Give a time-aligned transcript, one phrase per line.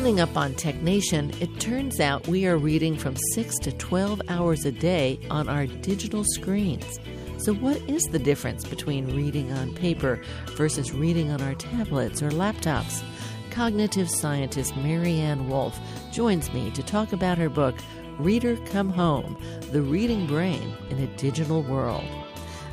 [0.00, 4.64] Coming up on TechNation, it turns out we are reading from 6 to 12 hours
[4.64, 6.98] a day on our digital screens.
[7.36, 10.18] So, what is the difference between reading on paper
[10.56, 13.02] versus reading on our tablets or laptops?
[13.50, 15.78] Cognitive scientist Maryanne Wolf
[16.10, 17.76] joins me to talk about her book,
[18.18, 19.36] Reader Come Home
[19.70, 22.19] The Reading Brain in a Digital World.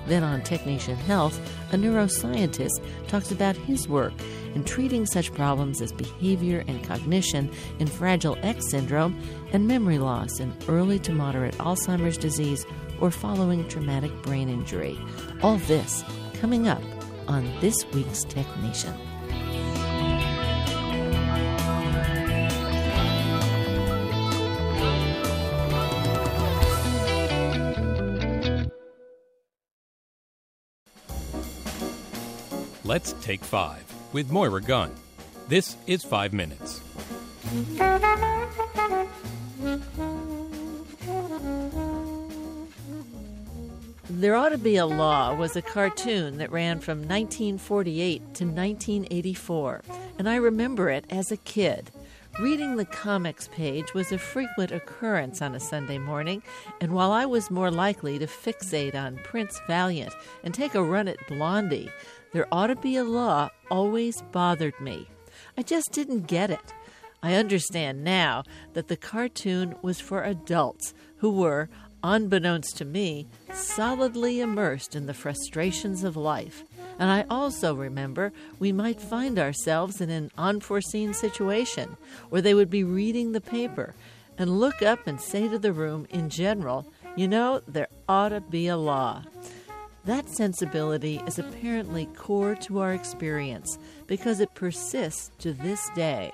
[0.08, 1.40] Then on TechNation Health,
[1.72, 4.14] a neuroscientist talks about his work
[4.56, 10.40] in treating such problems as behavior and cognition in Fragile X syndrome and memory loss
[10.40, 12.66] in early to moderate Alzheimer's disease
[13.02, 14.98] or following traumatic brain injury.
[15.44, 16.04] All this
[16.36, 16.82] coming up
[17.28, 19.17] on this week's TechNation.
[32.98, 34.92] Let's take five with Moira Gunn.
[35.48, 36.82] This is Five Minutes.
[44.10, 49.82] There Ought to Be a Law was a cartoon that ran from 1948 to 1984,
[50.18, 51.92] and I remember it as a kid.
[52.40, 56.44] Reading the comics page was a frequent occurrence on a Sunday morning,
[56.80, 61.08] and while I was more likely to fixate on Prince Valiant and take a run
[61.08, 61.90] at Blondie,
[62.38, 65.08] there ought to be a law always bothered me.
[65.58, 66.72] I just didn't get it.
[67.24, 68.44] I understand now
[68.74, 71.68] that the cartoon was for adults who were,
[72.04, 76.64] unbeknownst to me, solidly immersed in the frustrations of life.
[77.00, 81.98] And I also remember we might find ourselves in an unforeseen situation
[82.30, 83.96] where they would be reading the paper
[84.38, 88.42] and look up and say to the room in general, you know, there ought to
[88.42, 89.24] be a law.
[90.08, 93.78] That sensibility is apparently core to our experience
[94.08, 96.32] because it persists to this day.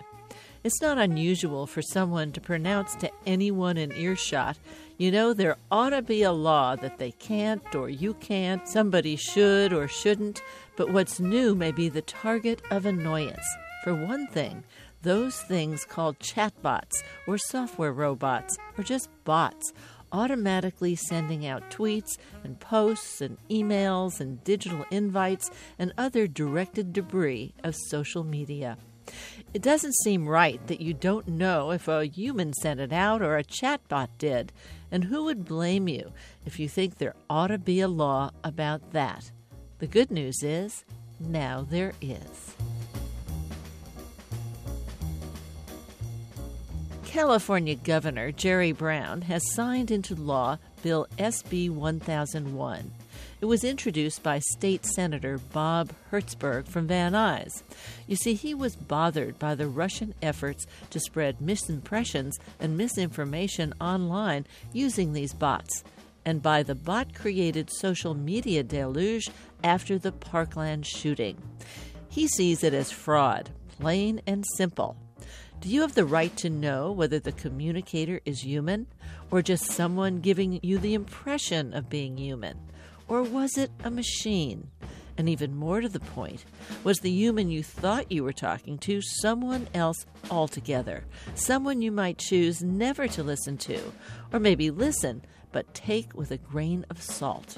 [0.63, 4.59] It's not unusual for someone to pronounce to anyone in earshot,
[4.99, 9.15] you know, there ought to be a law that they can't or you can't, somebody
[9.15, 10.43] should or shouldn't,
[10.75, 13.47] but what's new may be the target of annoyance.
[13.83, 14.63] For one thing,
[15.01, 19.73] those things called chatbots or software robots or just bots
[20.13, 27.53] automatically sending out tweets and posts and emails and digital invites and other directed debris
[27.63, 28.77] of social media.
[29.53, 33.37] It doesn't seem right that you don't know if a human sent it out or
[33.37, 34.53] a chatbot did,
[34.91, 36.13] and who would blame you
[36.45, 39.31] if you think there ought to be a law about that?
[39.79, 40.85] The good news is,
[41.19, 42.55] now there is.
[47.13, 52.91] California Governor Jerry Brown has signed into law Bill SB 1001.
[53.39, 57.61] It was introduced by State Senator Bob Hertzberg from Van Nuys.
[58.07, 64.47] You see, he was bothered by the Russian efforts to spread misimpressions and misinformation online
[64.71, 65.83] using these bots,
[66.25, 69.29] and by the bot created social media deluge
[69.63, 71.37] after the Parkland shooting.
[72.09, 74.97] He sees it as fraud, plain and simple.
[75.63, 78.85] Do you have the right to know whether the communicator is human
[79.31, 82.59] or just someone giving you the impression of being human?
[83.07, 84.71] Or was it a machine?
[85.17, 86.43] And even more to the point,
[86.83, 91.05] was the human you thought you were talking to someone else altogether?
[91.33, 93.79] Someone you might choose never to listen to,
[94.33, 97.55] or maybe listen, but take with a grain of salt.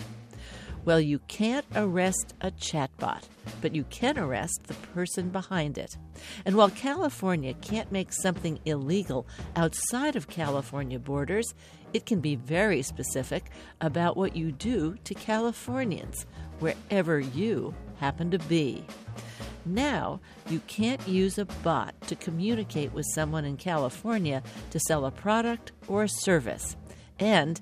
[0.85, 3.23] Well, you can't arrest a chatbot,
[3.59, 5.97] but you can arrest the person behind it.
[6.45, 9.25] And while California can't make something illegal
[9.55, 11.51] outside of California borders,
[11.93, 13.49] it can be very specific
[13.81, 16.27] about what you do to Californians,
[16.59, 18.85] wherever you happen to be.
[19.65, 20.19] Now,
[20.49, 25.71] you can't use a bot to communicate with someone in California to sell a product
[25.87, 26.75] or a service.
[27.17, 27.59] And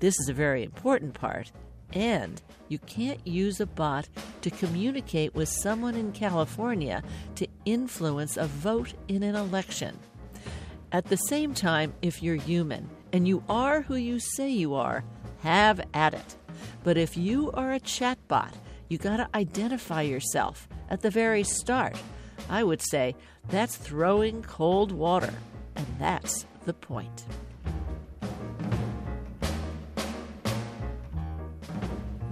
[0.00, 1.50] this is a very important part
[1.92, 4.08] and you can't use a bot
[4.42, 7.02] to communicate with someone in California
[7.36, 9.98] to influence a vote in an election.
[10.92, 15.04] At the same time, if you're human and you are who you say you are,
[15.40, 16.36] have at it.
[16.84, 18.52] But if you are a chatbot,
[18.88, 21.96] you got to identify yourself at the very start.
[22.48, 23.14] I would say
[23.48, 25.34] that's throwing cold water,
[25.76, 27.24] and that's the point.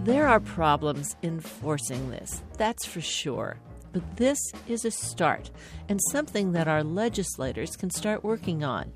[0.07, 3.57] There are problems enforcing this, that's for sure.
[3.93, 4.39] But this
[4.69, 5.51] is a start
[5.89, 8.93] and something that our legislators can start working on.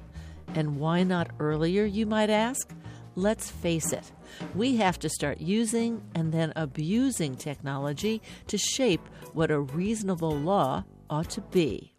[0.54, 2.72] And why not earlier, you might ask?
[3.16, 4.12] Let's face it,
[4.54, 10.84] we have to start using and then abusing technology to shape what a reasonable law
[11.10, 11.92] ought to be.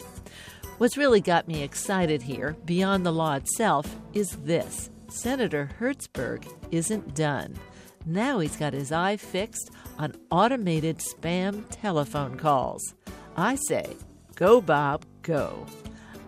[0.77, 7.13] What's really got me excited here, beyond the law itself, is this Senator Hertzberg isn't
[7.13, 7.57] done.
[8.05, 9.69] Now he's got his eye fixed
[9.99, 12.95] on automated spam telephone calls.
[13.37, 13.95] I say,
[14.35, 15.65] go, Bob, go.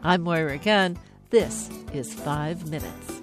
[0.03, 0.97] I'm Moira Gunn.
[1.29, 3.22] This is Five Minutes.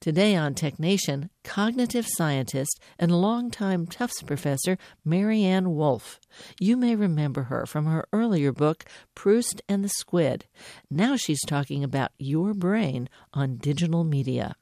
[0.00, 6.20] Today on Tech Nation, cognitive scientist and longtime Tufts professor Maryanne Wolf.
[6.60, 8.84] You may remember her from her earlier book,
[9.16, 10.44] Proust and the Squid.
[10.88, 14.54] Now she's talking about your brain on digital media.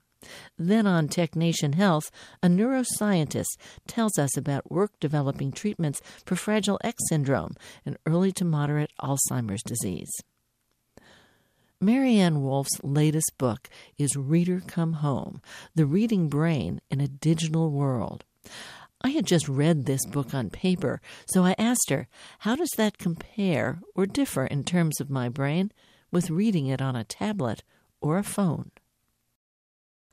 [0.56, 2.10] Then on Tech Nation Health,
[2.42, 7.52] a neuroscientist tells us about work developing treatments for Fragile X syndrome
[7.84, 10.10] and early to moderate Alzheimer's disease.
[11.78, 13.68] Maryanne Wolf's latest book
[13.98, 15.42] is Reader Come Home
[15.74, 18.24] The Reading Brain in a Digital World.
[19.02, 22.08] I had just read this book on paper, so I asked her,
[22.40, 25.70] How does that compare or differ in terms of my brain
[26.10, 27.62] with reading it on a tablet
[28.00, 28.70] or a phone?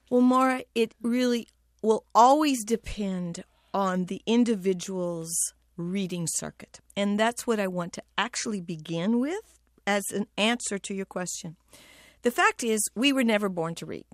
[0.10, 1.48] Well, Mara, it really
[1.82, 6.82] will always depend on the individual's reading circuit.
[6.98, 11.56] And that's what I want to actually begin with as an answer to your question.
[12.22, 14.06] The fact is, we were never born to read.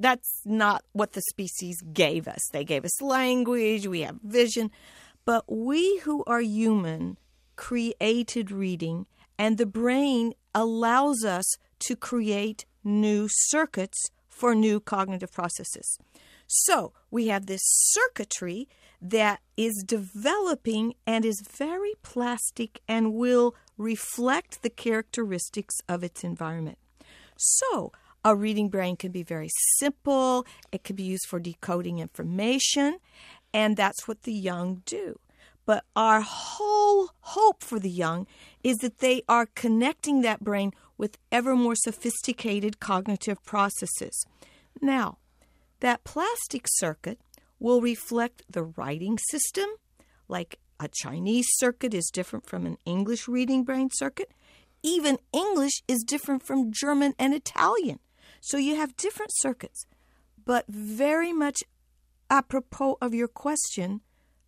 [0.00, 2.40] That's not what the species gave us.
[2.52, 4.70] They gave us language, we have vision,
[5.24, 7.18] but we who are human
[7.56, 9.06] created reading,
[9.38, 11.44] and the brain allows us
[11.80, 15.98] to create new circuits for new cognitive processes.
[16.46, 18.68] So we have this circuitry
[19.02, 26.78] that is developing and is very plastic and will reflect the characteristics of its environment.
[27.36, 27.92] So,
[28.24, 32.98] a reading brain can be very simple, it can be used for decoding information,
[33.54, 35.18] and that's what the young do.
[35.64, 38.26] But our whole hope for the young
[38.64, 44.24] is that they are connecting that brain with ever more sophisticated cognitive processes.
[44.80, 45.18] Now,
[45.80, 47.20] that plastic circuit
[47.60, 49.68] will reflect the writing system,
[50.26, 54.32] like a Chinese circuit is different from an English reading brain circuit.
[54.82, 57.98] Even English is different from German and Italian.
[58.40, 59.86] So you have different circuits.
[60.44, 61.62] But very much
[62.30, 64.00] apropos of your question,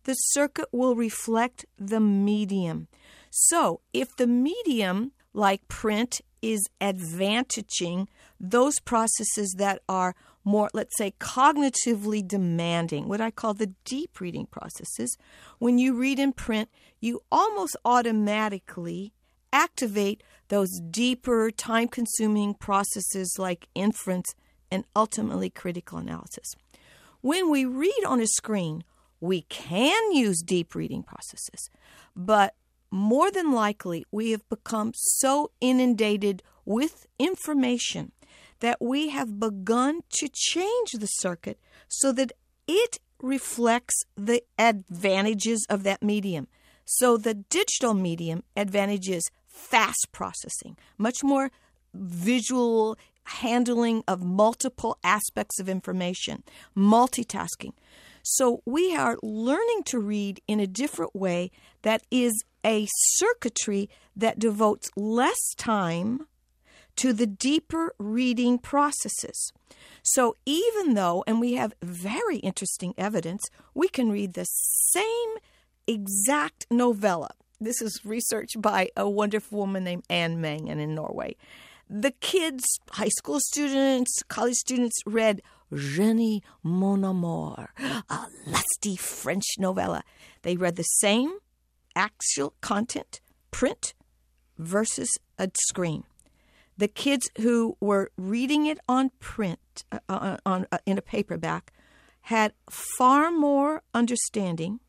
[0.03, 2.87] the circuit will reflect the medium.
[3.29, 8.07] So if the medium, like print, is advantaging
[8.39, 14.47] those processes that are more, let's say, cognitively demanding, what I call the deep reading
[14.47, 15.17] processes.
[15.59, 19.13] When you read in print, you almost automatically
[19.53, 24.33] activate those deeper, time consuming processes like inference
[24.71, 26.55] and ultimately critical analysis.
[27.21, 28.83] When we read on a screen,
[29.19, 31.69] we can use deep reading processes,
[32.15, 32.55] but
[32.89, 38.11] more than likely, we have become so inundated with information
[38.61, 42.31] that we have begun to change the circuit so that
[42.67, 46.47] it reflects the advantages of that medium.
[46.85, 51.51] So the digital medium advantages fast processing, much more
[51.93, 56.43] visual handling of multiple aspects of information,
[56.75, 57.73] multitasking.
[58.23, 61.51] So we are learning to read in a different way
[61.81, 66.27] that is a circuitry that devotes less time
[66.97, 69.51] to the deeper reading processes.
[70.03, 73.43] So, even though, and we have very interesting evidence,
[73.73, 75.35] we can read the same
[75.87, 77.29] exact novella.
[77.59, 81.35] This is research by a wonderful woman named Anne Mangen in Norway.
[81.89, 85.41] The kids, high school students, college students, read
[85.75, 87.69] Jenny Mon Amour,
[88.09, 90.03] a lusty French novella.
[90.41, 91.37] They read the same
[91.95, 93.21] actual content,
[93.51, 93.93] print
[94.57, 96.03] versus a screen
[96.81, 101.71] the kids who were reading it on print, uh, uh, on, uh, in a paperback,
[102.21, 102.53] had
[102.97, 104.79] far more understanding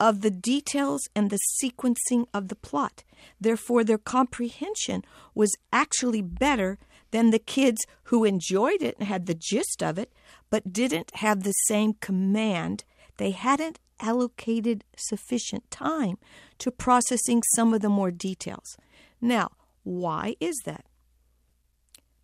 [0.00, 3.04] of the details and the sequencing of the plot.
[3.40, 6.78] Therefore, their comprehension was actually better
[7.12, 10.12] than the kids who enjoyed it and had the gist of it,
[10.50, 12.82] but didn't have the same command.
[13.18, 16.18] They hadn't allocated sufficient time
[16.58, 18.76] to processing some of the more details.
[19.20, 19.50] Now,
[19.84, 20.86] why is that?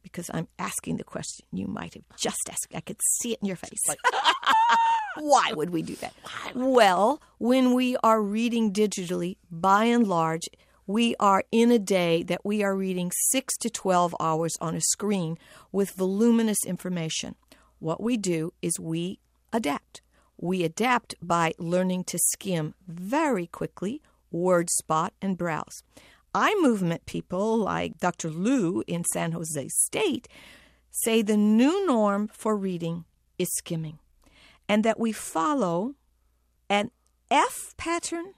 [0.06, 2.72] Because I'm asking the question you might have just asked.
[2.72, 3.82] I could see it in your face.
[5.18, 6.14] Why would we do that?
[6.54, 10.44] Well, when we are reading digitally, by and large,
[10.86, 14.80] we are in a day that we are reading 6 to 12 hours on a
[14.80, 15.38] screen
[15.72, 17.34] with voluminous information.
[17.80, 19.18] What we do is we
[19.52, 20.02] adapt.
[20.38, 25.82] We adapt by learning to skim very quickly, word spot, and browse.
[26.34, 28.30] Eye movement people like Dr.
[28.30, 30.28] Liu in San Jose State
[30.90, 33.04] say the new norm for reading
[33.38, 33.98] is skimming
[34.68, 35.94] and that we follow
[36.68, 36.90] an
[37.30, 38.32] F pattern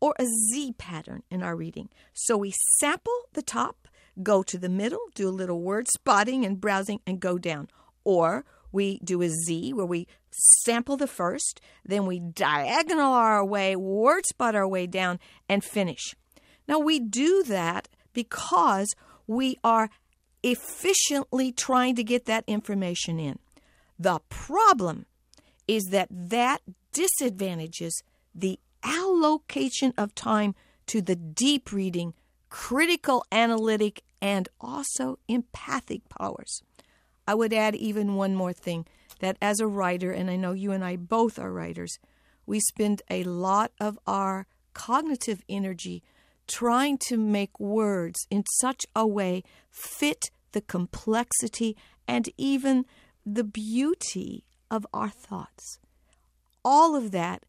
[0.00, 1.88] or a Z pattern in our reading.
[2.14, 3.88] So we sample the top,
[4.22, 7.68] go to the middle, do a little word spotting and browsing, and go down.
[8.02, 10.06] Or we do a Z where we
[10.64, 15.18] sample the first, then we diagonal our way, word spot our way down,
[15.48, 16.14] and finish.
[16.70, 18.94] Now we do that because
[19.26, 19.90] we are
[20.44, 23.40] efficiently trying to get that information in.
[23.98, 25.06] The problem
[25.66, 26.62] is that that
[26.92, 30.54] disadvantages the allocation of time
[30.86, 32.14] to the deep reading,
[32.50, 36.62] critical analytic, and also empathic powers.
[37.26, 38.86] I would add even one more thing
[39.18, 41.98] that as a writer, and I know you and I both are writers,
[42.46, 46.04] we spend a lot of our cognitive energy
[46.50, 51.76] trying to make words in such a way fit the complexity
[52.08, 52.84] and even
[53.24, 55.78] the beauty of our thoughts.
[56.64, 57.44] All of that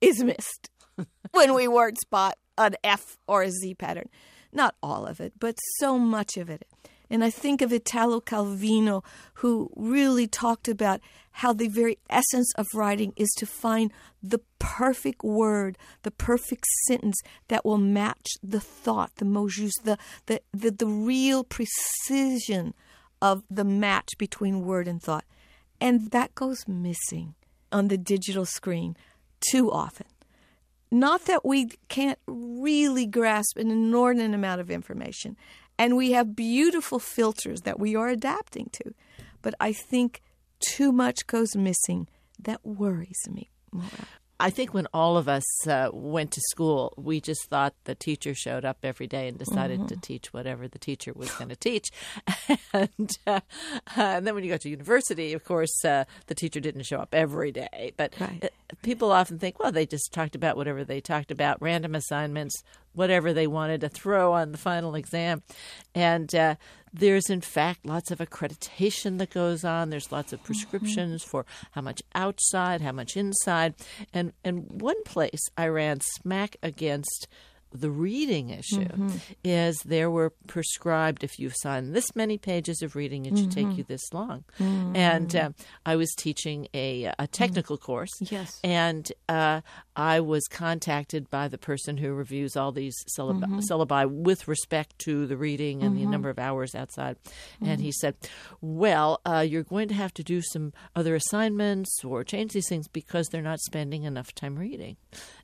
[0.00, 0.70] is missed
[1.30, 4.08] when we word spot an F or a Z pattern.
[4.52, 6.66] Not all of it, but so much of it.
[7.08, 9.04] And I think of Italo Calvino,
[9.34, 11.00] who really talked about
[11.40, 17.20] how the very essence of writing is to find the perfect word, the perfect sentence
[17.48, 22.72] that will match the thought, the mot juste, the, the, the, the real precision
[23.20, 25.26] of the match between word and thought.
[25.78, 27.34] And that goes missing
[27.70, 28.96] on the digital screen
[29.50, 30.06] too often.
[30.90, 35.36] Not that we can't really grasp an inordinate amount of information,
[35.78, 38.94] and we have beautiful filters that we are adapting to,
[39.42, 40.22] but I think
[40.60, 42.08] too much goes missing
[42.38, 43.50] that worries me.
[43.72, 43.88] Maura.
[44.38, 48.34] I think when all of us uh, went to school, we just thought the teacher
[48.34, 49.88] showed up every day and decided mm-hmm.
[49.88, 51.88] to teach whatever the teacher was going to teach.
[52.74, 53.40] and, uh,
[53.96, 57.14] and, then when you go to university, of course, uh, the teacher didn't show up
[57.14, 57.92] every day.
[57.96, 58.44] But right.
[58.44, 58.48] Uh,
[58.82, 63.32] people often think, well, they just talked about whatever they talked about, random assignments, whatever
[63.32, 65.42] they wanted to throw on the final exam.
[65.94, 66.56] And uh,
[66.98, 69.90] there's, in fact, lots of accreditation that goes on.
[69.90, 71.30] There's lots of prescriptions mm-hmm.
[71.30, 73.74] for how much outside, how much inside.
[74.12, 77.28] And, and one place I ran smack against
[77.76, 79.16] the reading issue mm-hmm.
[79.44, 83.68] is there were prescribed if you sign this many pages of reading it should mm-hmm.
[83.68, 84.96] take you this long mm-hmm.
[84.96, 85.50] and uh,
[85.84, 89.60] i was teaching a, a technical course yes and uh,
[89.94, 93.58] i was contacted by the person who reviews all these syllabi, mm-hmm.
[93.58, 96.10] syllabi with respect to the reading and the mm-hmm.
[96.10, 97.16] number of hours outside
[97.60, 97.92] and he mm-hmm.
[97.92, 98.14] said
[98.60, 102.88] well uh, you're going to have to do some other assignments or change these things
[102.88, 104.96] because they're not spending enough time reading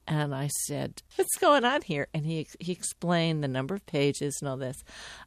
[0.06, 2.08] and I said, What's going on here?
[2.12, 4.76] And he, he explained the number of pages and all this.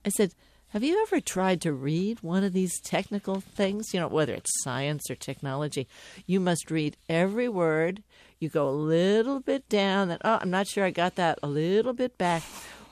[0.05, 0.34] I said,
[0.70, 3.94] Have you ever tried to read one of these technical things?
[3.94, 5.88] You know, whether it's science or technology,
[6.25, 8.03] you must read every word.
[8.39, 11.48] You go a little bit down, and oh, I'm not sure I got that, a
[11.48, 12.44] little bit back.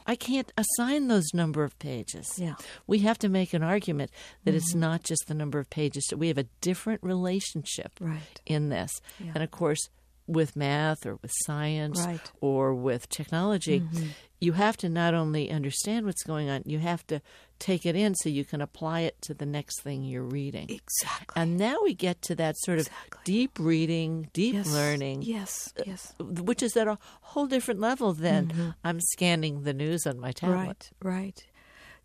[0.06, 2.28] I can't assign those number of pages.
[2.38, 2.56] Yeah.
[2.88, 4.12] We have to make an argument
[4.44, 4.58] that mm-hmm.
[4.58, 6.12] it's not just the number of pages.
[6.16, 8.42] We have a different relationship right.
[8.46, 8.92] in this.
[9.20, 9.32] Yeah.
[9.36, 9.90] And of course,
[10.28, 12.32] with math or with science right.
[12.42, 14.08] or with technology, mm-hmm.
[14.40, 17.22] you have to not only understand what's going on, you have to
[17.60, 20.70] take it in so you can apply it to the next thing you're reading.
[20.70, 21.42] Exactly.
[21.42, 22.90] And now we get to that sort of
[23.24, 24.72] deep reading, deep yes.
[24.72, 25.22] learning.
[25.24, 26.14] Yes, uh, yes.
[26.20, 28.70] Which is at a whole different level than mm-hmm.
[28.84, 30.92] I'm scanning the news on my tablet.
[31.02, 31.44] Right, right.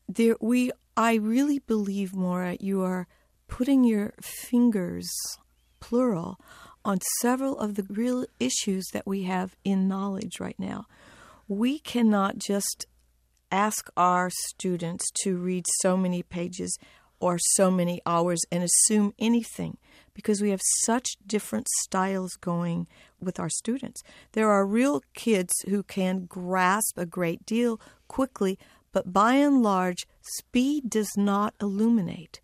[0.09, 3.07] There we I really believe, Maura, you are
[3.47, 5.09] putting your fingers
[5.79, 6.41] plural
[6.89, 10.87] on several of the real issues that we have in knowledge right now.
[11.47, 12.87] We cannot just
[13.53, 16.79] ask our students to read so many pages
[17.21, 19.77] or so many hours and assume anything
[20.15, 22.87] because we have such different styles going
[23.21, 24.03] with our students.
[24.33, 27.79] There are real kids who can grasp a great deal
[28.09, 28.59] quickly,
[28.93, 32.41] but by and large, speed does not illuminate.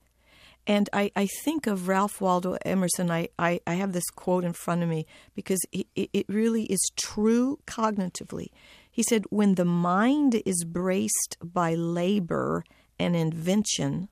[0.66, 3.10] And I, I think of Ralph Waldo Emerson.
[3.10, 6.80] I, I, I have this quote in front of me because it, it really is
[6.96, 8.48] true cognitively.
[8.90, 12.64] He said, When the mind is braced by labor
[12.98, 14.08] and invention,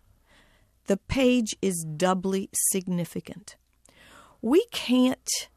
[0.86, 3.56] the page is doubly significant.
[4.42, 5.48] We can't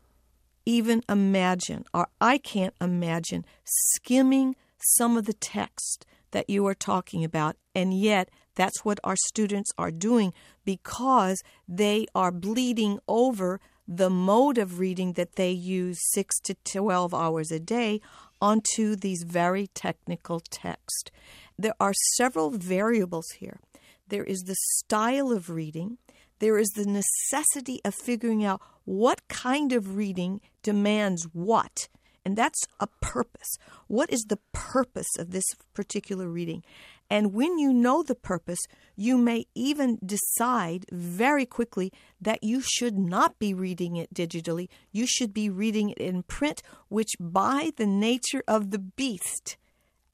[0.66, 7.24] even imagine, or I can't imagine, skimming some of the text that you are talking
[7.24, 10.34] about, and yet that's what our students are doing
[10.64, 17.14] because they are bleeding over the mode of reading that they use 6 to 12
[17.14, 18.02] hours a day
[18.42, 21.12] onto these very technical text.
[21.58, 23.60] There are several variables here.
[24.08, 25.98] There is the style of reading,
[26.40, 31.88] there is the necessity of figuring out what kind of reading demands what.
[32.26, 33.58] And that's a purpose.
[33.88, 36.64] What is the purpose of this particular reading?
[37.10, 38.60] And when you know the purpose,
[38.96, 44.70] you may even decide very quickly that you should not be reading it digitally.
[44.92, 49.58] You should be reading it in print, which by the nature of the beast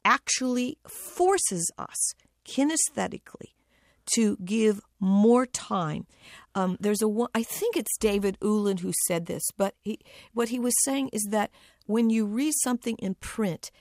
[0.03, 2.13] actually forces us
[2.45, 3.53] kinesthetically
[4.15, 6.05] to give more time.
[6.55, 10.00] Um, there's a I think it's David Ulin who said this, but he,
[10.33, 11.51] what he was saying is that
[11.86, 13.71] when you read something in print,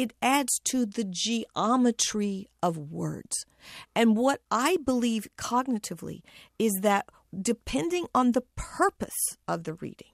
[0.00, 3.44] it adds to the geometry of words.
[3.94, 6.22] And what I believe cognitively
[6.58, 7.06] is that
[7.38, 10.08] depending on the purpose of the reading,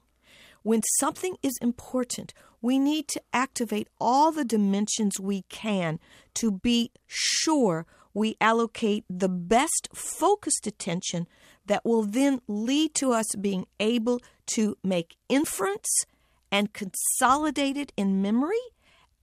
[0.63, 5.99] when something is important, we need to activate all the dimensions we can
[6.33, 11.27] to be sure we allocate the best focused attention
[11.67, 16.05] that will then lead to us being able to make inference
[16.51, 18.55] and consolidate it in memory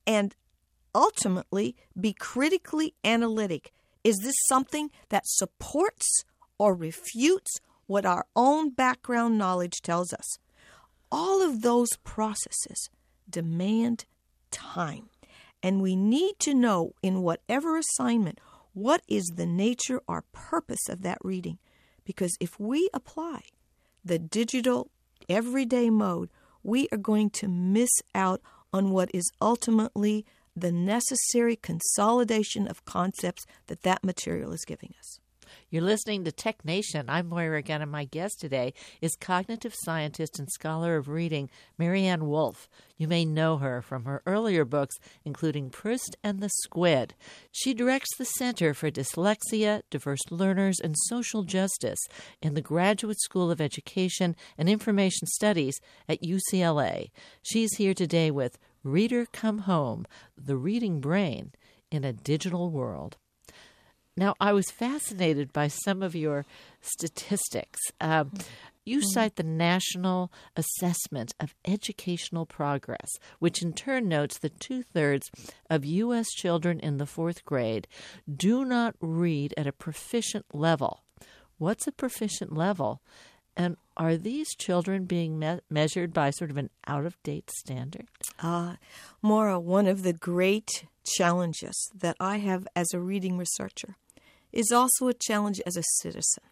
[0.06, 0.34] and
[0.94, 3.72] ultimately be critically analytic.
[4.02, 6.24] Is this something that supports
[6.58, 10.38] or refutes what our own background knowledge tells us?
[11.10, 12.90] All of those processes
[13.28, 14.04] demand
[14.50, 15.08] time.
[15.62, 18.38] And we need to know in whatever assignment
[18.74, 21.58] what is the nature or purpose of that reading?
[22.04, 23.42] Because if we apply
[24.04, 24.90] the digital
[25.28, 26.28] everyday mode,
[26.62, 28.40] we are going to miss out
[28.72, 35.20] on what is ultimately the necessary consolidation of concepts that that material is giving us.
[35.70, 37.06] You're listening to Tech Nation.
[37.08, 42.22] I'm Moira Gunn, and my guest today is cognitive scientist and scholar of reading, Maryanne
[42.22, 42.68] Wolf.
[42.96, 47.14] You may know her from her earlier books, including Proust and the Squid.
[47.50, 52.00] She directs the Center for Dyslexia, Diverse Learners, and Social Justice
[52.40, 57.10] in the Graduate School of Education and Information Studies at UCLA.
[57.42, 60.04] She's here today with Reader Come Home
[60.36, 61.52] The Reading Brain
[61.90, 63.16] in a Digital World.
[64.14, 66.44] Now, I was fascinated by some of your
[66.82, 67.80] statistics.
[67.98, 68.32] Um,
[68.84, 69.06] you mm-hmm.
[69.08, 75.30] cite the National Assessment of Educational Progress, which in turn notes that two thirds
[75.70, 76.28] of U.S.
[76.30, 77.88] children in the fourth grade
[78.30, 81.02] do not read at a proficient level.
[81.56, 83.00] What's a proficient level?
[83.56, 88.08] And are these children being me- measured by sort of an out of date standard?
[88.42, 88.76] Uh,
[89.22, 93.96] Maura, one of the great challenges that I have as a reading researcher
[94.52, 96.44] is also a challenge as a citizen.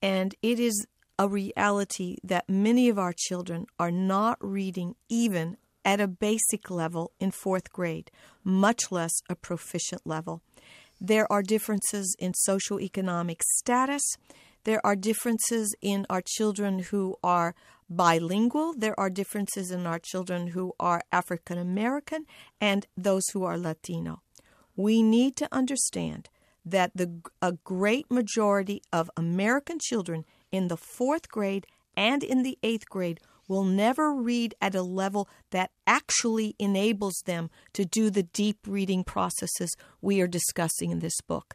[0.00, 0.86] And it is
[1.18, 7.12] a reality that many of our children are not reading even at a basic level
[7.20, 8.10] in fourth grade,
[8.44, 10.42] much less a proficient level.
[11.00, 14.02] There are differences in socioeconomic status.
[14.64, 17.54] There are differences in our children who are
[17.90, 18.74] bilingual.
[18.76, 22.26] There are differences in our children who are African American
[22.60, 24.22] and those who are Latino.
[24.76, 26.28] We need to understand
[26.64, 32.56] that the a great majority of American children in the 4th grade and in the
[32.62, 38.22] 8th grade will never read at a level that actually enables them to do the
[38.22, 41.54] deep reading processes we are discussing in this book.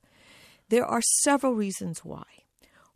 [0.69, 2.46] There are several reasons why.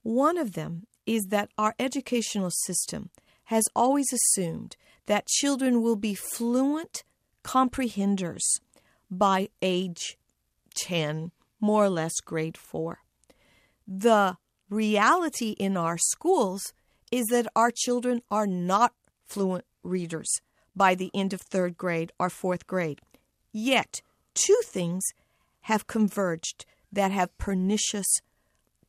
[0.03, 3.09] One of them is that our educational system
[3.45, 7.03] has always assumed that children will be fluent
[7.43, 8.59] comprehenders
[9.09, 10.17] by age
[10.75, 12.99] 10, more or less grade four.
[13.87, 14.37] The
[14.69, 16.73] reality in our schools
[17.11, 18.93] is that our children are not
[19.25, 20.29] fluent readers
[20.75, 23.01] by the end of third grade or fourth grade.
[23.51, 24.01] Yet,
[24.33, 25.03] two things
[25.61, 28.21] have converged that have pernicious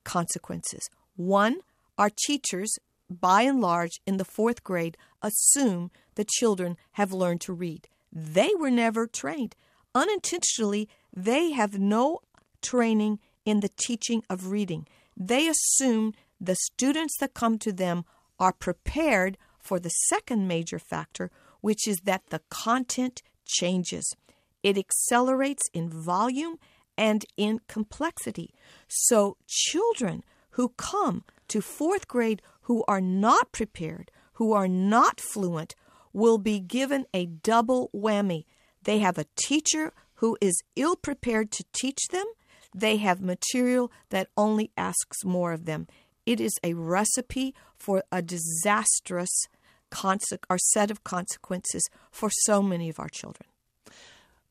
[0.04, 0.88] consequences.
[1.16, 1.60] One,
[1.98, 2.78] our teachers,
[3.10, 7.88] by and large, in the fourth grade, assume the children have learned to read.
[8.12, 9.54] They were never trained.
[9.94, 12.20] Unintentionally, they have no
[12.62, 14.86] training in the teaching of reading.
[15.16, 18.04] They assume the students that come to them
[18.38, 24.16] are prepared for the second major factor, which is that the content changes.
[24.62, 26.58] It accelerates in volume
[26.96, 28.54] and in complexity.
[28.88, 35.74] So, children who come to fourth grade who are not prepared, who are not fluent,
[36.12, 38.44] will be given a double whammy.
[38.82, 42.26] They have a teacher who is ill prepared to teach them,
[42.74, 45.86] they have material that only asks more of them.
[46.24, 49.46] It is a recipe for a disastrous
[49.90, 53.48] conse- or set of consequences for so many of our children.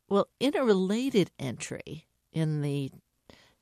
[0.08, 2.92] Well, in a related entry in the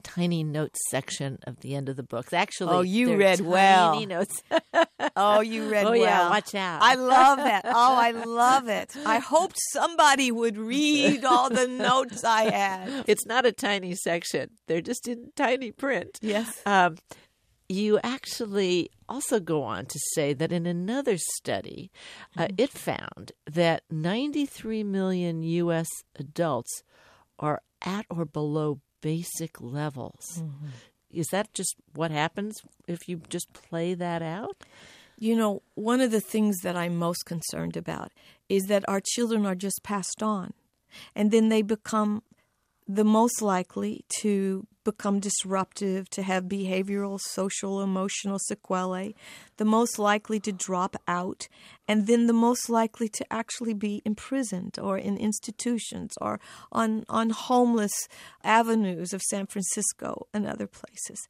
[0.03, 2.33] tiny notes section of the end of the book.
[2.33, 4.05] Actually, oh, you read tiny well.
[4.05, 4.43] Notes.
[5.15, 5.99] oh, you read oh, well.
[5.99, 6.81] yeah, watch out.
[6.81, 7.65] I love that.
[7.71, 8.95] Oh, I love it.
[9.05, 13.05] I hoped somebody would read all the notes I had.
[13.07, 16.19] It's not a tiny section; they're just in tiny print.
[16.21, 16.61] Yes.
[16.65, 16.97] Um,
[17.67, 21.91] you actually also go on to say that in another study,
[22.37, 22.55] uh, Mm-hmm.
[22.57, 25.87] it found that 93 million U.S.
[26.17, 26.83] adults
[27.37, 30.25] are at or below basic levels.
[30.39, 30.67] Mm-hmm.
[31.11, 34.63] Is that just what happens if you just play that out?
[35.17, 38.11] You know, one of the things that I'm most concerned about
[38.47, 40.53] is that our children are just passed on.
[41.15, 42.23] And then they become
[42.91, 49.13] the most likely to become disruptive, to have behavioral, social, emotional sequelae,
[49.57, 51.47] the most likely to drop out,
[51.87, 56.39] and then the most likely to actually be imprisoned or in institutions or
[56.71, 58.07] on, on homeless
[58.43, 61.27] avenues of San Francisco and other places.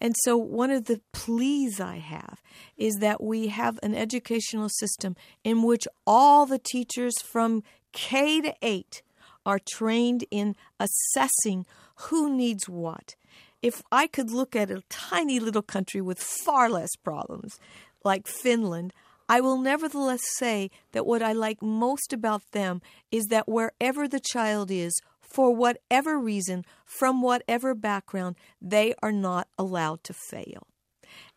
[0.00, 2.42] And so, one of the pleas I have
[2.76, 5.14] is that we have an educational system
[5.44, 9.02] in which all the teachers from K to 8
[9.46, 11.64] are trained in assessing
[12.08, 13.14] who needs what.
[13.62, 17.58] If I could look at a tiny little country with far less problems,
[18.04, 18.92] like Finland,
[19.28, 24.20] I will nevertheless say that what I like most about them is that wherever the
[24.20, 30.66] child is, for whatever reason, from whatever background, they are not allowed to fail.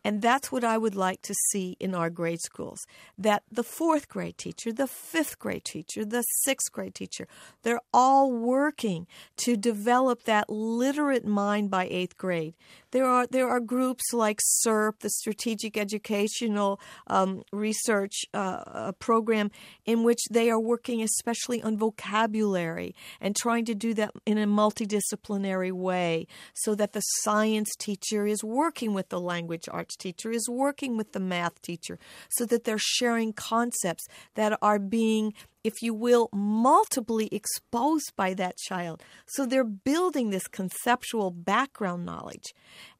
[0.02, 2.86] And that's what I would like to see in our grade schools
[3.18, 7.28] that the fourth grade teacher, the fifth grade teacher, the sixth grade teacher,
[7.62, 9.06] they're all working
[9.38, 12.54] to develop that literate mind by eighth grade.
[12.92, 19.50] There are, there are groups like SERP, the Strategic Educational um, Research uh, Program,
[19.84, 24.46] in which they are working especially on vocabulary and trying to do that in a
[24.46, 30.48] multidisciplinary way so that the science teacher is working with the language arts teacher, is
[30.48, 31.98] working with the math teacher,
[32.30, 38.56] so that they're sharing concepts that are being if you will, multiply exposed by that
[38.56, 39.02] child.
[39.26, 42.54] So they're building this conceptual background knowledge.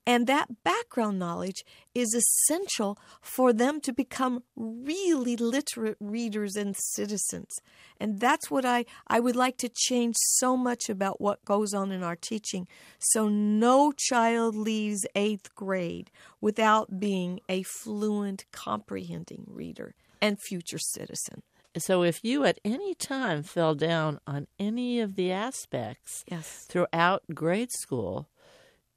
[0.07, 1.63] And that background knowledge
[1.95, 7.51] is essential for them to become really literate readers and citizens.
[7.99, 11.93] And that's what I, I would like to change so much about what goes on
[11.93, 12.67] in our teaching.
[12.99, 21.43] So no child leaves eighth grade without being a fluent, comprehending reader and future citizen.
[21.77, 26.67] So, if you at any time fell down on any of the aspects Yes.
[26.69, 28.29] throughout grade school,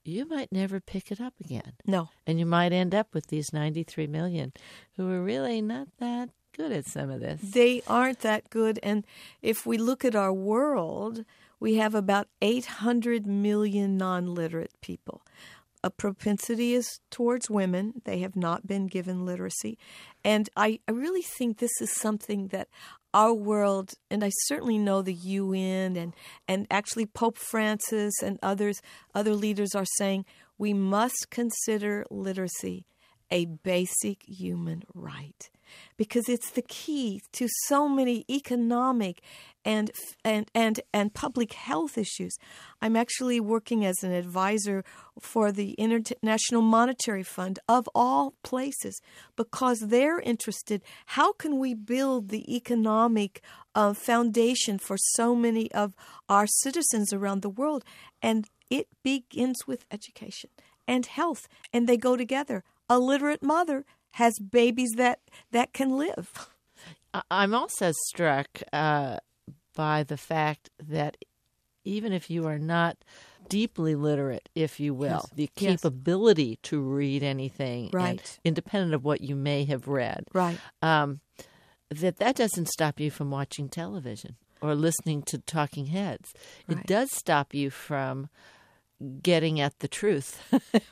[0.04, 1.74] you might never pick it up again.
[1.86, 2.10] No.
[2.26, 4.54] And you might end up with these 93 million
[4.98, 7.42] who are really not that good at some of this.
[7.42, 8.80] They aren't that good.
[8.84, 9.06] And
[9.42, 11.26] if we look at our world,
[11.60, 15.22] we have about 800 million non literate people.
[15.84, 18.02] A propensity is towards women.
[18.06, 19.78] They have not been given literacy.
[20.24, 22.69] And I, I really think this is something that
[23.13, 26.13] our world, and I certainly know the UN and,
[26.48, 28.82] and actually Pope Francis and others,
[29.13, 30.26] other leaders are saying
[30.58, 32.86] we must consider literacy
[33.30, 35.50] a basic human right
[35.98, 39.22] because it's the key to so many economic
[39.66, 39.92] and
[40.24, 42.36] and and and public health issues.
[42.82, 44.84] I'm actually working as an advisor
[45.20, 49.02] for the International Monetary Fund of all places
[49.36, 53.42] because they're interested how can we build the economic
[53.76, 55.96] uh, foundation for so many of
[56.30, 57.84] our citizens around the world
[58.22, 60.50] and it begins with education
[60.88, 62.64] and health and they go together.
[62.90, 65.19] A literate mother has babies that
[65.52, 66.47] that can live.
[67.30, 69.17] I'm also struck uh,
[69.76, 71.17] by the fact that
[71.86, 72.97] even if you are not
[73.49, 75.30] deeply literate, if you will, Yes.
[75.36, 75.82] the Yes.
[75.82, 78.39] capability to read anything, Right.
[78.43, 80.60] independent of what you may have read, Right.
[80.82, 81.19] um,
[81.89, 86.34] that that doesn't stop you from watching television or listening to talking heads.
[86.67, 88.30] It does stop you from
[89.22, 90.42] getting at the truth.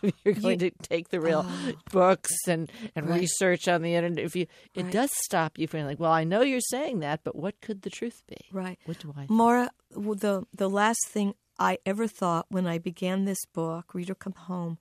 [0.25, 1.71] you're going to take the real Oh.
[1.91, 3.21] books and, and Right.
[3.21, 4.23] research on the internet.
[4.25, 4.91] If you, it Right.
[4.91, 7.89] does stop you feeling like, well, I know you're saying that, but what could the
[7.89, 8.37] truth be?
[8.51, 8.79] Right.
[8.85, 9.27] What do I?
[9.29, 14.15] Maura, w- the the last thing I ever thought when I began this book, Reader
[14.15, 14.77] Come Home,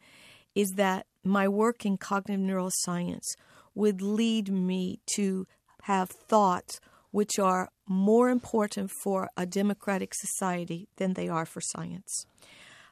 [0.54, 3.26] is that my work in cognitive neuroscience
[3.74, 5.46] would lead me to
[5.82, 6.80] have thoughts
[7.12, 12.24] which are more important for a democratic society than they are for science.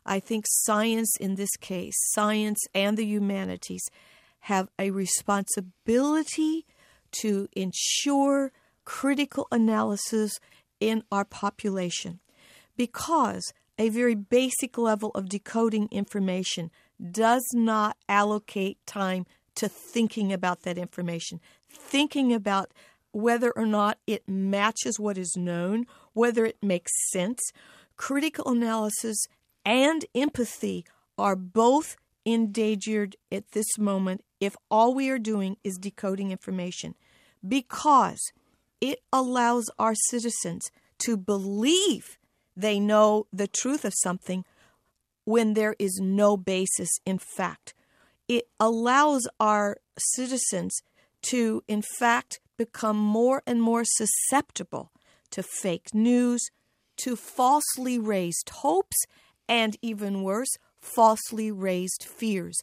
[0.08, 3.84] I think science in this case, science and the humanities,
[4.40, 6.64] have a responsibility
[7.20, 8.52] to ensure
[8.84, 10.40] critical analysis
[10.80, 12.20] in our population
[12.76, 16.70] because a very basic level of decoding information
[17.10, 22.72] does not allocate time to thinking about that information, thinking about
[23.12, 27.40] whether or not it matches what is known, whether it makes sense.
[27.96, 29.26] Critical analysis
[29.64, 30.84] and empathy
[31.16, 36.94] are both endangered at this moment if all we are doing is decoding information
[37.46, 38.20] because
[38.80, 42.18] it allows our citizens to believe
[42.56, 44.44] they know the truth of something
[45.24, 47.74] when there is no basis in fact.
[48.28, 50.82] It allows our citizens
[51.22, 54.90] to, in fact, become more and more susceptible
[55.30, 56.50] to fake news,
[56.98, 58.96] to falsely raised hopes,
[59.48, 62.56] and even worse, falsely raised fears,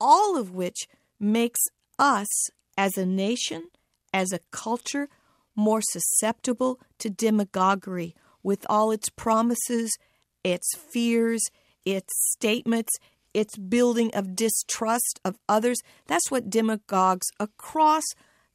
[0.00, 1.60] all of which makes
[1.98, 2.28] us
[2.76, 3.68] as a nation,
[4.12, 5.08] as a culture,
[5.54, 9.96] more susceptible to demagoguery with all its promises,
[10.44, 11.42] its fears,
[11.84, 12.92] its statements,
[13.32, 15.78] its building of distrust of others.
[16.06, 18.04] That's what demagogues across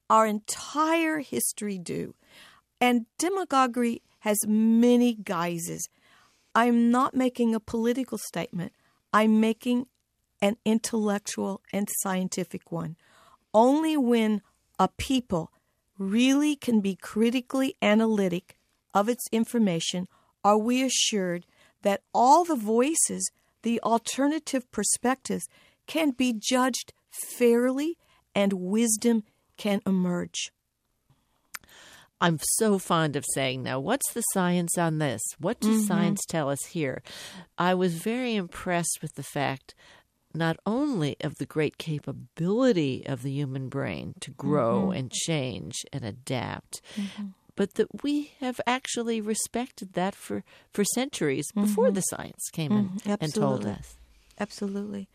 [0.09, 2.15] our entire history do.
[2.79, 5.87] And demagoguery has many guises.
[6.53, 8.73] I'm not making a political statement,
[9.13, 9.87] I'm making
[10.41, 12.97] an intellectual and scientific one.
[13.53, 14.41] Only when
[14.79, 15.51] a people
[15.97, 18.57] really can be critically analytic
[18.93, 20.07] of its information
[20.43, 21.45] are we assured
[21.83, 25.47] that all the voices, the alternative perspectives,
[25.85, 27.97] can be judged fairly
[28.33, 29.23] and wisdom
[29.57, 30.51] can emerge.
[32.21, 35.21] I'm so fond of saying now, what's the science on this?
[35.39, 35.87] What does mm-hmm.
[35.87, 37.01] science tell us here?
[37.57, 39.73] I was very impressed with the fact
[40.33, 44.97] not only of the great capability of the human brain to grow mm-hmm.
[44.99, 47.27] and change and adapt, mm-hmm.
[47.55, 53.17] but that we have actually respected that for, for centuries before the science came in
[53.19, 53.97] and told us.
[54.39, 55.09] Absolutely.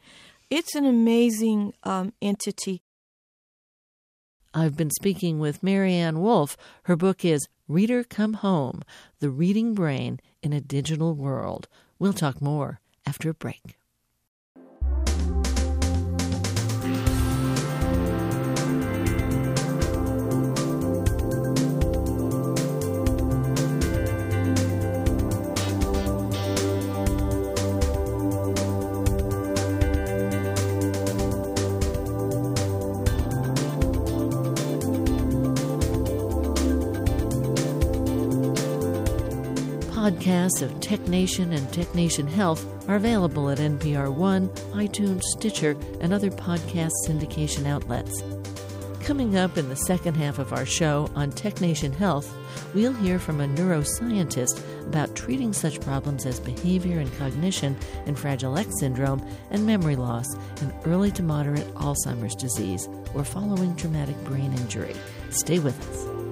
[0.51, 2.83] It's an amazing um, entity.
[4.55, 6.57] I've been speaking with Maryanne Wolf.
[6.85, 8.83] Her book is Reader Come Home
[9.21, 11.69] The Reading Brain in a Digital World.
[11.99, 13.77] We'll talk more after a break.
[40.27, 45.77] Podcasts of Tech Nation and Tech Nation Health are available at NPR One, iTunes, Stitcher,
[46.01, 48.25] and other podcast syndication outlets.
[49.05, 52.37] Coming up in the second half of our show on Tech Nation Health,
[52.75, 58.59] we'll hear from a neuroscientist about treating such problems as behavior and cognition in Fragile
[58.59, 60.27] X syndrome and memory loss
[60.61, 64.97] in early to moderate Alzheimer's disease or following traumatic brain injury.
[65.31, 66.26] Stay with us.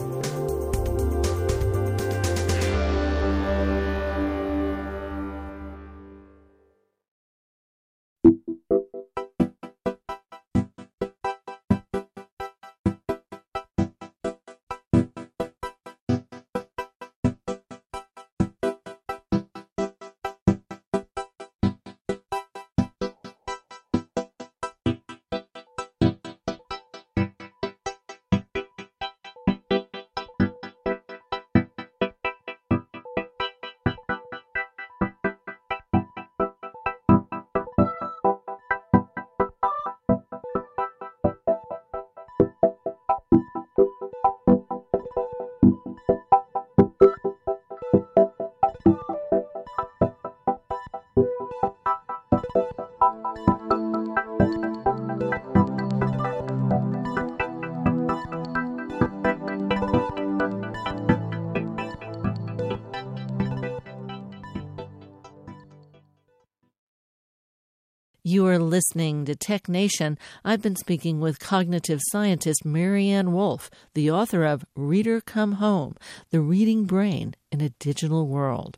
[68.74, 70.18] Listening to Tech Nation.
[70.44, 75.94] I've been speaking with cognitive scientist Maryanne Wolf, the author of Reader Come Home
[76.30, 78.76] The Reading Brain in a Digital World.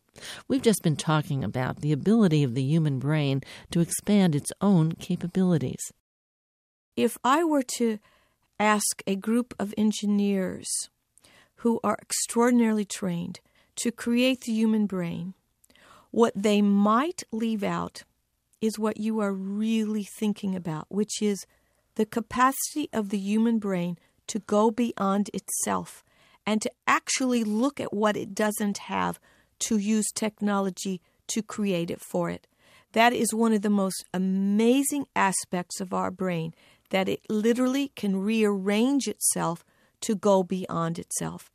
[0.48, 4.92] We've just been talking about the ability of the human brain to expand its own
[4.92, 5.80] capabilities.
[6.94, 7.98] If I were to
[8.60, 10.68] ask a group of engineers
[11.60, 13.40] who are extraordinarily trained
[13.76, 15.32] to create the human brain,
[16.10, 18.02] what they might leave out
[18.60, 21.46] is what you are really thinking about, which is
[21.96, 26.02] the capacity of the human brain to go beyond itself
[26.44, 29.18] and to actually look at what it doesn't have
[29.58, 32.46] to use technology to create it for it.
[32.92, 36.54] That is one of the most amazing aspects of our brain,
[36.90, 39.64] that it literally can rearrange itself
[40.02, 41.50] to go beyond itself.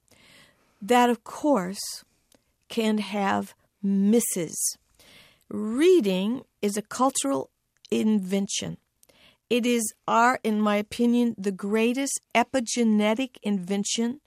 [0.82, 2.04] That, of course,
[2.68, 4.58] can have misses.
[5.54, 7.50] Reading is a cultural
[7.92, 8.78] invention.
[9.50, 14.22] It is our, in my opinion, the greatest epigenetic invention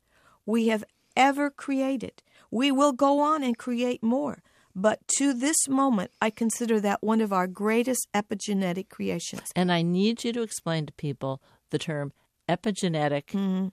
[0.45, 0.85] we have
[1.17, 2.23] ever created.
[2.51, 4.43] We will go on and create more.
[4.77, 9.51] But to this moment, I consider that one of our greatest epigenetic creations.
[9.57, 12.13] And I need you to explain to people the term
[12.51, 13.69] epigenetic mm-hmm.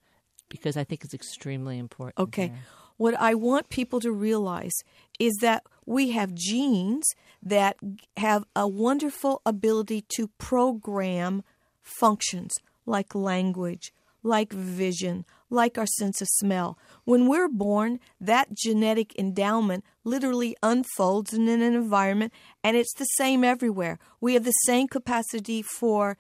[0.48, 2.18] because I think it's extremely important.
[2.18, 2.54] Okay.
[3.02, 4.76] What I want people to realize
[5.20, 7.04] is that we have genes
[7.42, 7.78] that
[8.16, 11.42] have a wonderful ability to program
[11.82, 12.54] functions
[12.86, 16.78] like language, like vision, like our sense of smell.
[17.04, 22.32] When we're born, that genetic endowment literally unfolds in an environment,
[22.64, 23.98] and it's the same everywhere.
[24.20, 26.20] We have the same capacity for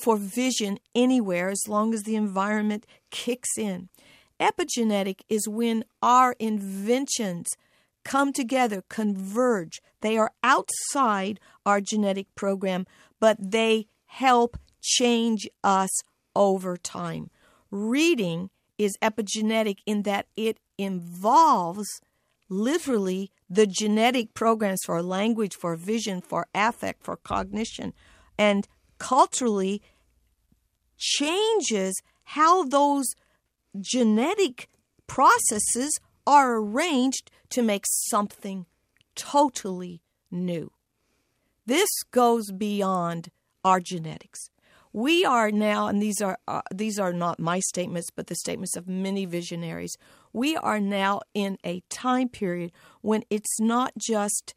[0.00, 3.88] for vision anywhere as long as the environment kicks in.
[4.40, 7.48] Epigenetic is when our inventions
[8.04, 9.82] come together, converge.
[10.00, 12.86] They are outside our genetic program,
[13.20, 15.90] but they help change us
[16.34, 17.30] over time.
[17.70, 22.00] Reading is epigenetic in that it involves
[22.48, 27.92] literally the genetic programs for language, for vision, for affect, for cognition,
[28.38, 28.66] and
[28.98, 29.82] culturally
[30.96, 33.06] changes how those
[33.78, 34.68] genetic
[35.06, 38.66] processes are arranged to make something
[39.14, 40.72] totally new.
[41.66, 43.30] This goes beyond
[43.64, 44.50] our genetics.
[44.92, 48.76] We are now, and these are uh, these are not my statements, but the statements
[48.76, 49.96] of many visionaries.
[50.32, 54.52] We are now in a time period when it's not just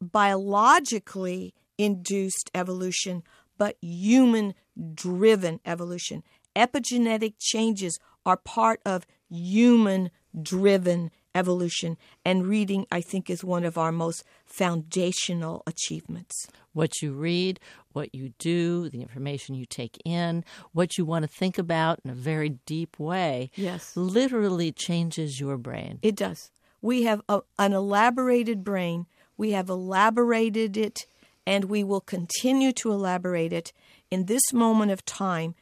[0.00, 3.22] biologically induced evolution,
[3.58, 4.54] but human
[4.94, 6.22] driven evolution.
[6.54, 10.10] Epigenetic changes are part of human
[10.40, 16.48] driven evolution, and reading, I think, is one of our most foundational achievements.
[16.72, 17.60] What you read,
[17.92, 22.10] what you do, the information you take in, what you want to think about in
[22.10, 25.98] a very deep way, yes, literally changes your brain.
[26.02, 26.50] It does.
[26.80, 29.06] We have a, an elaborated brain.
[29.36, 31.06] We have elaborated it,
[31.46, 33.72] and we will continue to elaborate it
[34.10, 35.54] in this moment of time.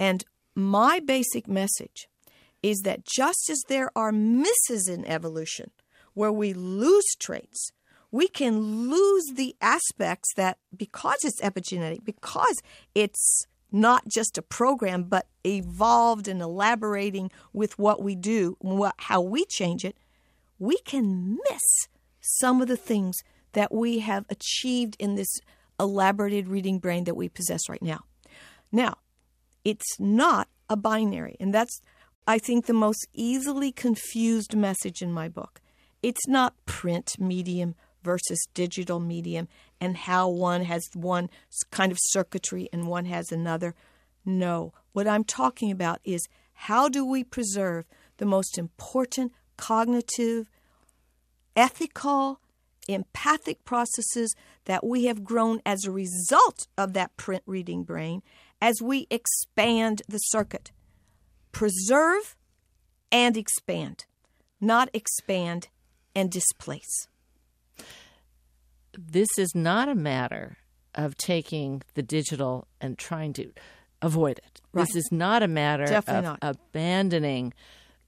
[0.00, 0.24] And
[0.60, 2.08] my basic message
[2.62, 5.70] is that just as there are misses in evolution
[6.14, 7.70] where we lose traits,
[8.10, 12.60] we can lose the aspects that because it's epigenetic, because
[12.94, 19.20] it's not just a program, but evolved and elaborating with what we do, what, how
[19.20, 19.96] we change it,
[20.58, 21.88] we can miss
[22.20, 23.16] some of the things
[23.52, 25.40] that we have achieved in this
[25.78, 28.00] elaborated reading brain that we possess right now.
[28.70, 28.98] Now,
[29.64, 31.80] it's not a binary, and that's
[32.30, 35.60] I think, the most easily confused message in my book.
[36.00, 39.48] It's not print medium versus digital medium
[39.80, 41.28] and how one has one
[41.72, 43.74] kind of circuitry and one has another.
[44.24, 47.84] No, what I'm talking about is how do we preserve
[48.18, 50.48] the most important cognitive,
[51.56, 52.40] ethical,
[52.88, 54.34] empathic processes
[54.66, 58.22] that we have grown as a result of that print reading brain
[58.60, 60.70] as we expand the circuit
[61.52, 62.36] preserve
[63.10, 64.04] and expand,
[64.60, 65.68] not expand
[66.14, 67.08] and displace.
[68.96, 70.58] This is not a matter
[70.94, 73.52] of taking the digital and trying to
[74.02, 74.60] avoid it.
[74.72, 74.86] Right.
[74.86, 76.38] This is not a matter Definitely of not.
[76.42, 77.52] abandoning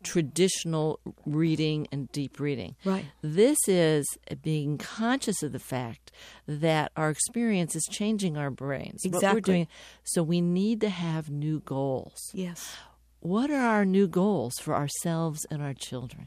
[0.02, 2.76] traditional reading and deep reading.
[2.84, 3.04] Right.
[3.22, 4.06] This is
[4.42, 6.10] being conscious of the fact
[6.46, 9.02] that our experience is changing our brains.
[9.04, 9.26] Exactly.
[9.26, 9.68] What we're doing.
[10.04, 12.18] So we need to have new goals.
[12.32, 12.76] Yes.
[13.20, 16.26] What are our new goals for ourselves and our children?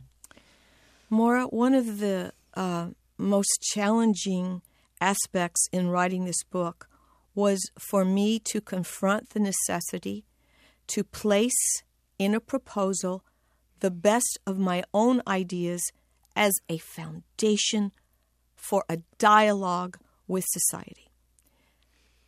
[1.09, 4.61] Moira, one of the uh, most challenging
[5.01, 6.89] aspects in writing this book
[7.33, 10.25] was for me to confront the necessity
[10.87, 11.83] to place
[12.17, 13.23] in a proposal
[13.79, 15.81] the best of my own ideas
[16.35, 17.91] as a foundation
[18.55, 19.97] for a dialogue
[20.27, 21.09] with society.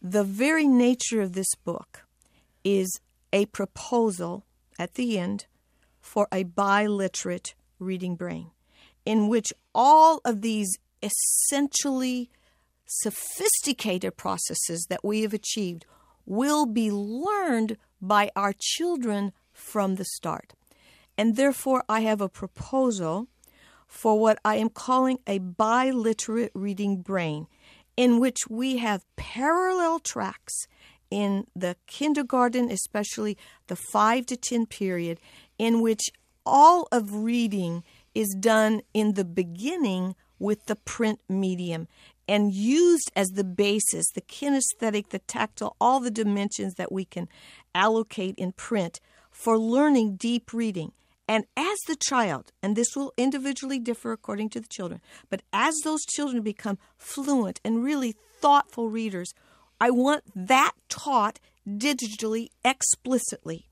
[0.02, 2.06] The very nature of this book
[2.64, 3.00] is
[3.34, 4.46] a proposal
[4.78, 5.46] at the end
[6.00, 8.52] for a biliterate reading brain,
[9.06, 12.30] in which all of these essentially
[12.86, 15.86] sophisticated processes that we have achieved
[16.26, 20.54] will be learned by our children from the start.
[21.18, 23.28] And therefore, I have a proposal
[23.88, 27.48] for what I am calling a biliterate reading brain,
[27.96, 30.68] in which we have parallel tracks
[31.10, 33.38] in the kindergarten, especially
[33.68, 35.20] the 5 to 10 period,
[35.58, 36.12] in which
[36.46, 41.88] all of reading is done in the beginning with the print medium
[42.28, 47.28] and used as the basis, the kinesthetic, the tactile, all the dimensions that we can
[47.74, 49.00] allocate in print
[49.32, 50.92] for learning deep reading.
[51.28, 55.76] And as the child, and this will individually differ according to the children, but as
[55.84, 59.34] those children become fluent and really thoughtful readers,
[59.80, 63.68] I want that taught digitally explicitly.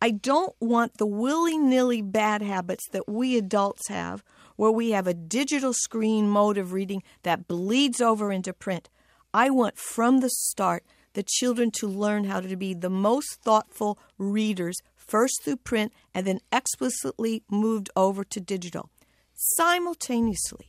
[0.00, 4.22] I don't want the willy nilly bad habits that we adults have,
[4.56, 8.88] where we have a digital screen mode of reading that bleeds over into print.
[9.32, 13.98] I want from the start the children to learn how to be the most thoughtful
[14.18, 14.76] readers,
[15.06, 18.90] first through print and then explicitly moved over to digital.
[19.34, 20.66] Simultaneously,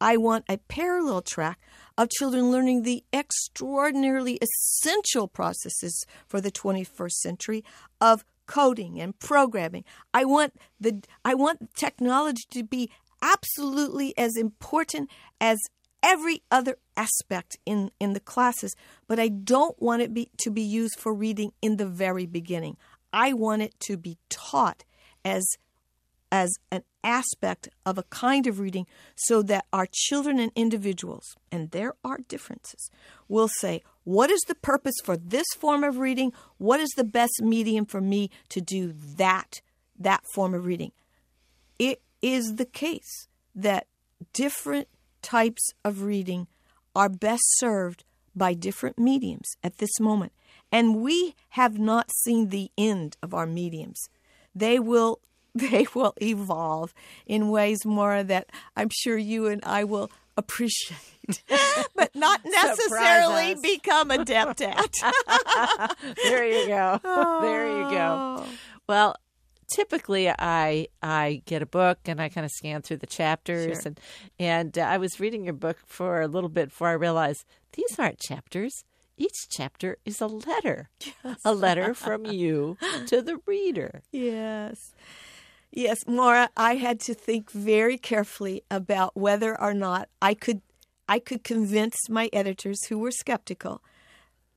[0.00, 1.58] I want a parallel track
[1.96, 7.64] of children learning the extraordinarily essential processes for the 21st century
[8.00, 9.84] of coding and programming.
[10.12, 12.90] I want the I want technology to be
[13.22, 15.10] absolutely as important
[15.40, 15.58] as
[16.02, 18.76] every other aspect in, in the classes,
[19.08, 22.76] but I don't want it be, to be used for reading in the very beginning.
[23.14, 24.84] I want it to be taught
[25.24, 25.46] as
[26.32, 31.70] as an aspect of a kind of reading so that our children and individuals, and
[31.70, 32.90] there are differences,
[33.28, 36.32] will say, What is the purpose for this form of reading?
[36.58, 39.60] What is the best medium for me to do that,
[39.96, 40.90] that form of reading?
[41.78, 43.86] It is the case that
[44.32, 44.88] different
[45.22, 46.48] types of reading
[46.96, 48.02] are best served
[48.34, 50.32] by different mediums at this moment.
[50.74, 54.08] And we have not seen the end of our mediums.
[54.56, 55.20] They will
[55.54, 56.92] they will evolve
[57.26, 61.44] in ways more that I'm sure you and I will appreciate,
[61.94, 64.94] but not necessarily become adept at.
[66.24, 66.98] there you go.
[67.40, 68.44] There you go.
[68.88, 69.14] Well,
[69.68, 73.82] typically I I get a book and I kind of scan through the chapters Sure.
[73.86, 74.00] and
[74.40, 77.44] and uh, I was reading your book for a little bit before I realized
[77.74, 78.84] these aren't chapters.
[79.16, 80.90] Each chapter is a letter,
[81.44, 84.02] a letter from you to the reader.
[84.10, 84.92] Yes.
[85.70, 90.62] Yes, Moira, I had to think very carefully about whether or not I could
[91.08, 93.82] I could convince my editors who were skeptical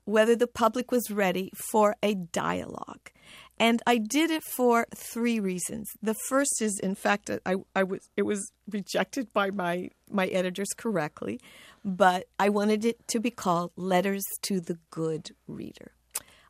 [0.07, 3.11] whether the public was ready for a dialogue.
[3.59, 5.89] And I did it for three reasons.
[6.01, 10.69] The first is, in fact, I, I was it was rejected by my my editors
[10.77, 11.41] correctly,
[11.87, 15.93] but I wanted it to be called "Letters to the Good Reader."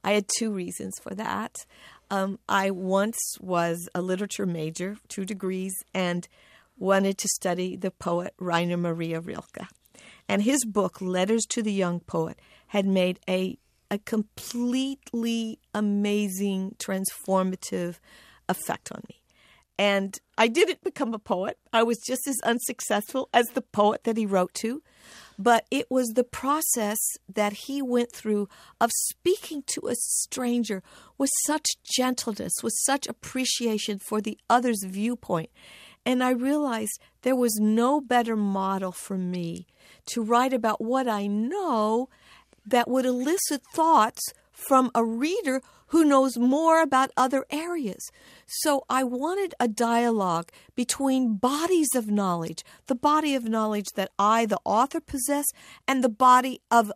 [0.03, 1.65] I had two reasons for that.
[2.09, 6.27] Um, I once was a literature major, two degrees, and
[6.77, 9.67] wanted to study the poet Rainer Maria Rilke.
[10.27, 13.57] And his book, Letters to the Young Poet, had made a,
[13.91, 17.99] a completely amazing, transformative
[18.49, 19.21] effect on me.
[19.77, 21.57] And I didn't become a poet.
[21.71, 24.81] I was just as unsuccessful as the poet that he wrote to.
[25.39, 26.97] But it was the process
[27.31, 28.49] that he went through
[28.81, 30.81] of speaking to a stranger
[31.17, 35.49] with such gentleness, with such appreciation for the other's viewpoint.
[36.05, 39.67] And I realized there was no better model for me
[40.07, 42.09] to write about what I know
[42.65, 44.21] that would elicit thoughts
[44.51, 48.09] from a reader who knows more about other areas.
[48.47, 54.45] So I wanted a dialogue between bodies of knowledge, the body of knowledge that I,
[54.45, 55.45] the author, possess,
[55.85, 56.91] and the body of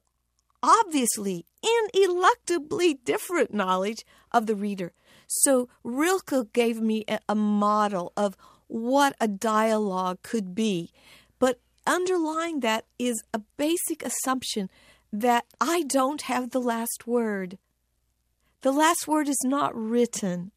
[0.63, 4.93] obviously ineluctably different knowledge of the reader.
[5.27, 8.37] So Rilke gave me a, model of
[8.67, 10.91] what a dialogue could be.
[11.39, 14.69] But underlying that is a basic assumption
[15.11, 17.57] that I don't have the last word.
[18.61, 20.51] The last word is not written.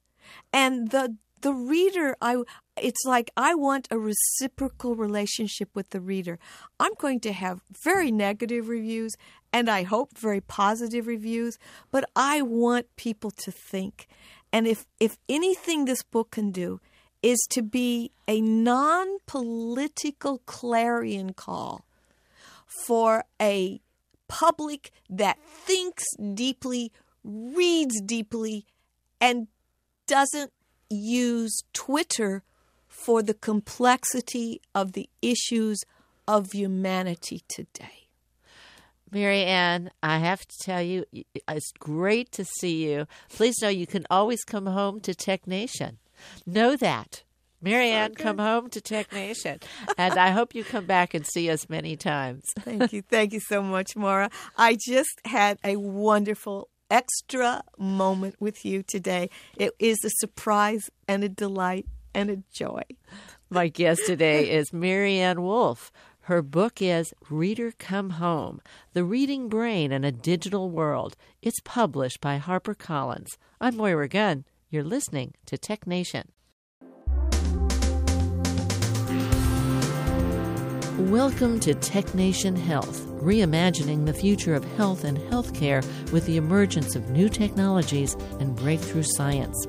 [0.53, 2.43] And the the reader I
[2.77, 6.39] it's like I want a reciprocal relationship with the reader.
[6.81, 9.15] I'm going to have very negative reviews
[9.53, 11.59] and I hope very positive reviews,
[11.93, 14.09] but I want people to think.
[14.53, 16.81] And if if anything this book can do
[17.23, 21.85] is to be a non-political clarion call
[22.87, 23.81] for a
[24.29, 26.05] public that thinks
[26.35, 28.67] deeply, reads deeply
[29.21, 29.49] and
[30.07, 30.53] doesn't
[30.91, 32.43] use Twitter
[32.89, 35.81] for the complexity of the issues
[36.27, 38.09] of humanity today.
[39.13, 43.07] Maryanne, I have to tell you, it's great to see you.
[43.29, 45.99] Please know you can always come home to Tech Nation.
[46.47, 47.23] Know that.
[47.63, 48.23] Maryanne, okay.
[48.23, 49.61] come home to Tech Nation.
[49.97, 52.45] and I hope you come back and see us many times.
[52.61, 53.03] Thank you.
[53.03, 54.31] Thank you so much, Moira.
[54.59, 59.29] I just had a wonderful extra moment with you today.
[59.57, 62.83] It is a surprise and a delight and a joy.
[63.51, 65.91] My guest today is Maryanne Wolf.
[66.21, 68.61] Her book is Reader Come Home
[68.93, 71.17] The Reading Brain in a Digital World.
[71.43, 73.37] It's published by HarperCollins.
[73.61, 74.45] I'm Moira Gunn.
[74.71, 76.31] You're listening to Tech Nation.
[80.97, 86.95] Welcome to Tech Nation Health, reimagining the future of health and healthcare with the emergence
[86.95, 89.67] of new technologies and breakthrough science.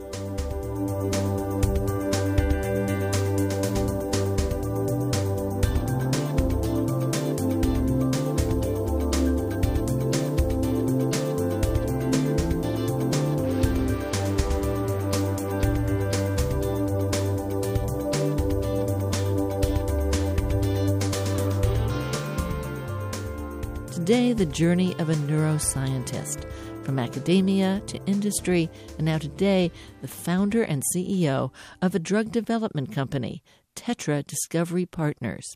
[24.05, 26.45] Today, the journey of a neuroscientist,
[26.83, 29.71] from academia to industry, and now today,
[30.03, 31.51] the founder and CEO
[31.81, 33.41] of a drug development company,
[33.75, 35.55] Tetra Discovery Partners.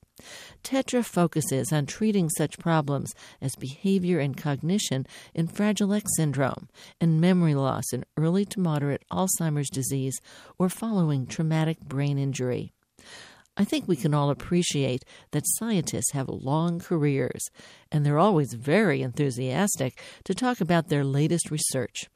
[0.64, 6.70] Tetra focuses on treating such problems as behavior and cognition in Fragile X syndrome
[7.00, 10.20] and memory loss in early to moderate Alzheimer's disease
[10.58, 12.74] or following traumatic brain injury.
[13.60, 17.43] I think we can all appreciate that scientists have long careers,
[17.91, 22.10] and they're always very enthusiastic to talk about their latest research.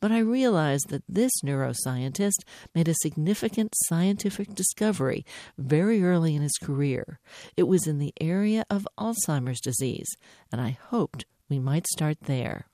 [0.00, 5.26] But I realized that this neuroscientist made a significant scientific discovery
[5.58, 7.20] very early in his career.
[7.58, 10.08] It was in the area of Alzheimer's disease,
[10.50, 12.64] and I hoped we might start there.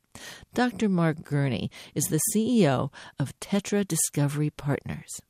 [0.54, 0.88] Dr.
[0.88, 5.20] Mark Gurney is the CEO of Tetra Discovery Partners.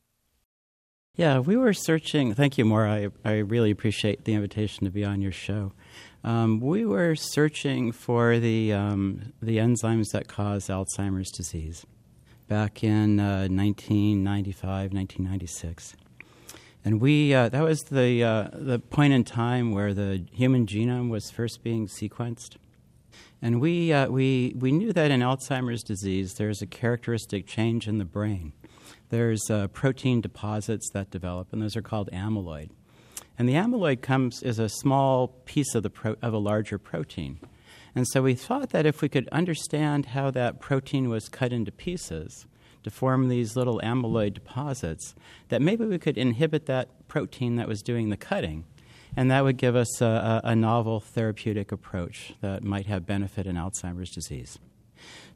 [1.16, 2.34] Yeah, we were searching.
[2.34, 3.10] Thank you, Moira.
[3.24, 5.72] I, I really appreciate the invitation to be on your show.
[6.22, 11.86] Um, we were searching for the um, the enzymes that cause Alzheimer's disease
[12.48, 15.96] back in uh, 1995, 1996,
[16.84, 21.08] and we uh, that was the uh, the point in time where the human genome
[21.08, 22.56] was first being sequenced.
[23.42, 27.98] And we, uh, we, we knew that in Alzheimer's disease, there's a characteristic change in
[27.98, 28.54] the brain
[29.08, 32.70] there's uh, protein deposits that develop, and those are called amyloid.
[33.38, 37.38] And the amyloid comes as a small piece of, the pro- of a larger protein.
[37.94, 41.72] And so we thought that if we could understand how that protein was cut into
[41.72, 42.46] pieces
[42.84, 45.14] to form these little amyloid deposits,
[45.48, 48.64] that maybe we could inhibit that protein that was doing the cutting.
[49.16, 53.56] And that would give us a, a novel therapeutic approach that might have benefit in
[53.56, 54.58] Alzheimer's disease.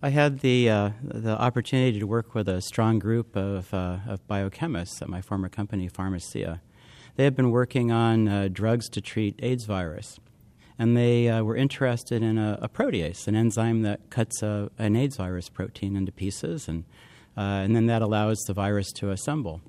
[0.02, 4.26] I had the uh, the opportunity to work with a strong group of, uh, of
[4.26, 6.62] biochemists at my former company, Pharmacia.
[7.16, 10.18] They had been working on uh, drugs to treat AIDS virus,
[10.78, 14.96] and they uh, were interested in a, a, protease, an enzyme that cuts a, an
[14.96, 16.84] AIDS virus protein into pieces, and
[17.36, 19.60] uh, and then that allows the virus to assemble.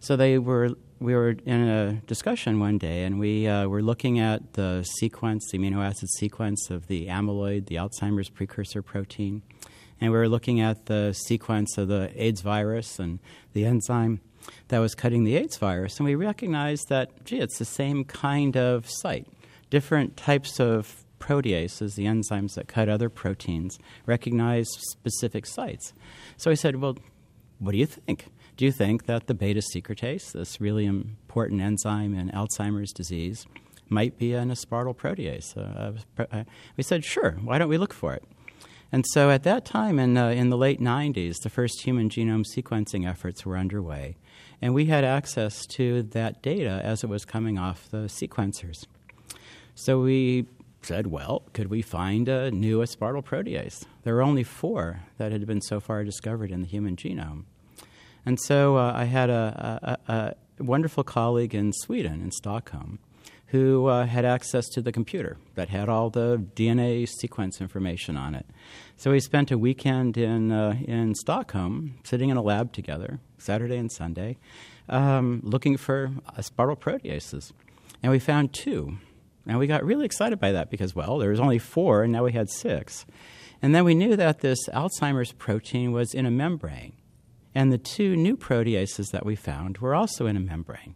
[0.00, 4.18] So they were we were in a discussion one day, and we uh, were looking
[4.18, 9.42] at the sequence, the amino acid sequence of the amyloid, the Alzheimer's precursor protein,
[10.00, 13.18] and we were looking at the sequence of the AIDS virus and
[13.52, 14.20] the enzyme
[14.68, 18.56] that was cutting the AIDS virus, and we recognized that, gee, it's the same kind
[18.56, 19.26] of site.
[19.70, 25.92] Different types of proteases, the enzymes that cut other proteins, recognize specific sites.
[26.36, 26.96] So I said, well,
[27.58, 28.26] what do you think?
[28.56, 33.46] Do you think that the beta secretase, this really important enzyme in Alzheimer's disease,
[33.88, 35.56] might be an aspartyl protease?
[35.56, 36.44] Uh,
[36.76, 38.24] we said, sure, why don't we look for it?
[38.90, 42.44] And so at that time in, uh, in the late 90s, the first human genome
[42.44, 44.16] sequencing efforts were underway.
[44.62, 48.86] And we had access to that data as it was coming off the sequencers.
[49.74, 50.46] So we
[50.82, 53.84] said, well, could we find a new aspartyl protease?
[54.04, 57.44] There were only four that had been so far discovered in the human genome.
[58.24, 62.98] And so uh, I had a, a, wonderful colleague in Sweden, in Stockholm,
[63.48, 68.34] who uh, had access to the computer that had all the DNA sequence information on
[68.34, 68.46] it.
[68.96, 73.78] So we spent a weekend in, uh, in Stockholm, sitting in a lab together, Saturday
[73.78, 74.36] and Sunday,
[74.88, 77.52] um, looking for aspartyl proteases.
[78.02, 78.98] And we found two.
[79.46, 82.24] And we got really excited by that because, well, there was only four, and now
[82.24, 83.06] we had six.
[83.62, 86.92] And then we knew that this Alzheimer's protein was in a membrane.
[87.54, 90.94] And the two new proteases that we found were also in a membrane.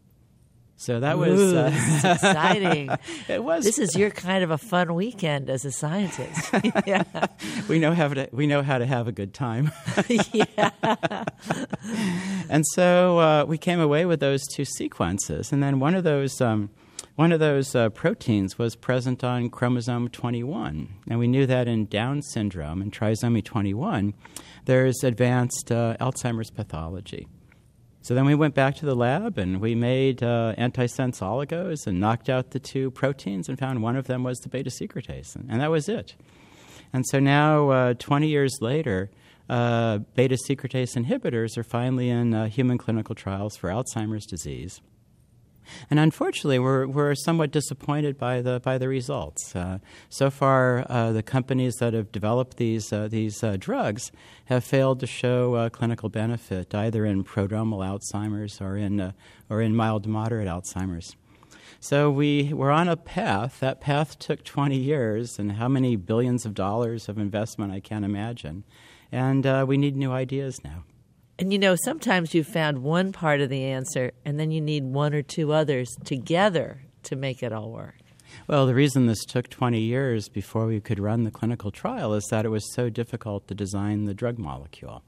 [0.82, 2.90] So that was Ooh, uh, exciting.
[3.28, 3.64] it was.
[3.64, 6.52] This is your kind of a fun weekend as a scientist.
[6.86, 7.04] yeah.
[7.68, 9.70] we know how to we know how to have a good time.
[10.32, 10.70] yeah.
[12.50, 16.40] and so uh, we came away with those two sequences, and then one of those.
[16.40, 16.70] Um,
[17.14, 21.84] one of those uh, proteins was present on chromosome 21, and we knew that in
[21.84, 24.14] Down syndrome and trisomy 21,
[24.64, 27.28] there's advanced uh, Alzheimer's pathology.
[28.02, 32.00] So then we went back to the lab and we made uh, antisense oligos and
[32.00, 35.60] knocked out the two proteins and found one of them was the beta secretase, and
[35.60, 36.16] that was it.
[36.92, 39.08] And so now, uh, 20 years later,
[39.48, 44.80] uh, beta secretase inhibitors are finally in uh, human clinical trials for Alzheimer's disease.
[45.90, 49.54] And unfortunately, we're, we're somewhat disappointed by the, by the results.
[49.54, 54.12] Uh, so far, uh, the companies that have developed these, uh, these uh, drugs
[54.46, 59.12] have failed to show uh, clinical benefit either in prodromal Alzheimer's or in, uh,
[59.48, 61.16] or in mild to moderate Alzheimer's.
[61.80, 63.58] So we were on a path.
[63.60, 68.04] That path took 20 years and how many billions of dollars of investment I can't
[68.04, 68.64] imagine.
[69.10, 70.84] And we need new ideas now.
[71.42, 74.84] And you know, sometimes you've found one part of the answer, and then you need
[74.84, 77.96] one or two others together to make it all work.
[78.46, 82.24] Well, the reason this took 20 years before we could run the clinical trial is
[82.30, 85.02] that it was so difficult to design the drug molecule.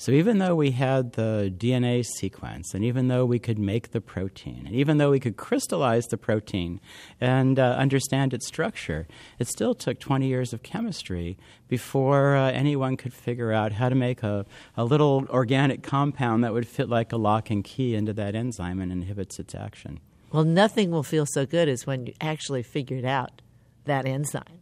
[0.00, 4.00] So even though we had the DNA sequence, and even though we could make the
[4.00, 6.80] protein, and even though we could crystallize the protein
[7.20, 9.08] and uh, understand its structure,
[9.40, 11.36] it still took 20 years of chemistry
[11.66, 14.46] before uh, anyone could figure out how to make a,
[14.76, 18.78] a little organic compound that would fit like a lock and key into that enzyme
[18.80, 19.98] and inhibits its action.
[20.30, 23.42] Well, nothing will feel so good as when you actually figured out
[23.86, 24.60] that enzyme.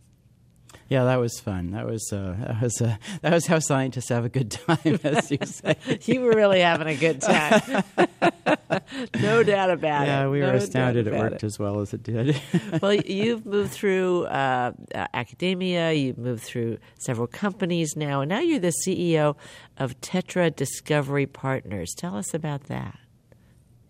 [0.89, 1.73] Yeah, that was fun.
[1.73, 5.31] That was uh, that was uh, that was how scientists have a good time, as
[5.31, 5.77] you say.
[6.05, 7.83] you were really having a good time.
[9.21, 10.07] no doubt about it.
[10.07, 11.45] Yeah, we no were astounded it worked it.
[11.45, 12.41] as well as it did.
[12.81, 15.93] well, you've moved through uh, uh, academia.
[15.93, 19.37] You've moved through several companies now, and now you're the CEO
[19.79, 21.93] of Tetra Discovery Partners.
[21.97, 22.99] Tell us about that.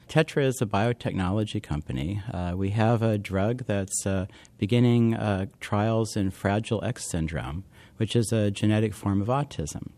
[0.08, 2.22] Tetra is a biotechnology company.
[2.32, 4.26] Uh, we have a drug that's uh,
[4.56, 7.64] beginning uh, trials in Fragile X syndrome,
[7.96, 9.90] which is a genetic form of autism.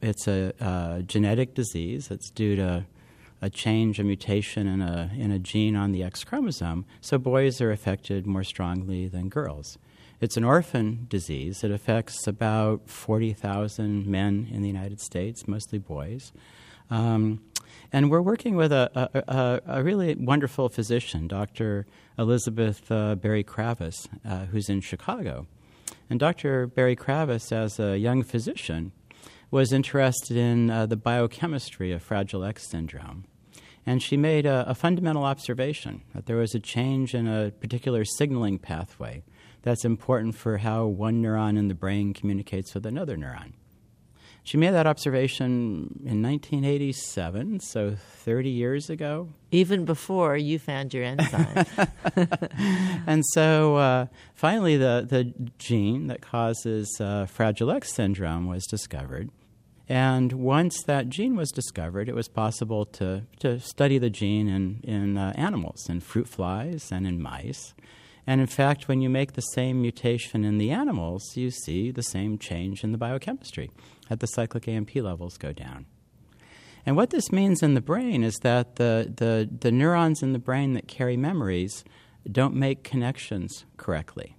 [0.00, 2.86] It's a uh, genetic disease that's due to
[3.42, 7.60] a change, a mutation in a, in a gene on the X chromosome, so boys
[7.60, 9.78] are affected more strongly than girls.
[10.20, 11.64] It's an orphan disease.
[11.64, 16.32] It affects about 40,000 men in the United States, mostly boys.
[16.88, 17.40] Um,
[17.92, 18.90] and we're working with a,
[19.28, 21.86] a, a, really wonderful physician, Dr.
[22.18, 25.46] Elizabeth uh, Berry Kravis, uh, who's in Chicago.
[26.10, 26.66] And Dr.
[26.66, 28.92] Berry Kravis, as a young physician,
[29.50, 33.24] was interested in uh, the biochemistry of Fragile X syndrome.
[33.86, 38.04] And she made a, a fundamental observation that there was a change in a particular
[38.04, 39.22] signaling pathway
[39.62, 43.52] that's important for how one neuron in the brain communicates with another neuron.
[44.46, 49.30] She made that observation in 1987, so 30 years ago.
[49.50, 51.64] Even before you found your enzyme.
[53.06, 59.30] and so uh, finally, the, the gene that causes uh, Fragile X syndrome was discovered.
[59.88, 64.80] And once that gene was discovered, it was possible to, to study the gene in,
[64.82, 67.72] in uh, animals, in fruit flies and in mice.
[68.26, 72.02] And in fact, when you make the same mutation in the animals, you see the
[72.02, 73.70] same change in the biochemistry
[74.08, 75.86] at the cyclic AMP levels go down.
[76.86, 80.38] And what this means in the brain is that the, the, the neurons in the
[80.38, 81.84] brain that carry memories
[82.30, 84.36] don't make connections correctly.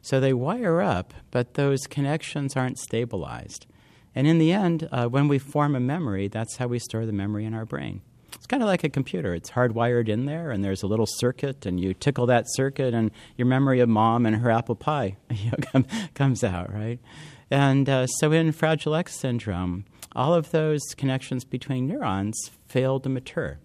[0.00, 3.66] So they wire up, but those connections aren't stabilized.
[4.14, 7.12] And in the end, uh, when we form a memory, that's how we store the
[7.12, 8.02] memory in our brain.
[8.34, 9.34] It's kind of like a computer.
[9.34, 13.10] It's hardwired in there, and there's a little circuit, and you tickle that circuit, and
[13.36, 16.98] your memory of mom and her apple pie you know, comes out, right?
[17.50, 23.08] And uh, so in Fragile X syndrome, all of those connections between neurons fail to
[23.08, 23.58] mature.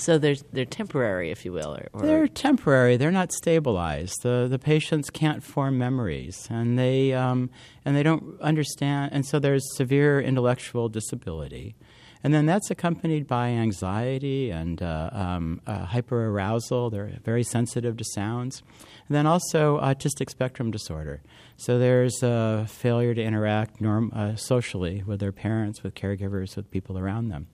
[0.00, 1.74] So they're, they're temporary, if you will.
[1.74, 2.96] Or, or they're temporary.
[2.96, 4.22] They're not stabilized.
[4.22, 7.50] The, the patients can't form memories, and they, um,
[7.84, 9.12] and they don't understand.
[9.12, 11.76] And so there's severe intellectual disability.
[12.22, 16.90] And then that's accompanied by anxiety and uh, um, uh, hyperarousal.
[16.90, 18.62] They're very sensitive to sounds.
[19.08, 21.22] And then also autistic spectrum disorder.
[21.56, 26.70] So there's a failure to interact norm- uh, socially with their parents, with caregivers, with
[26.70, 27.46] people around them.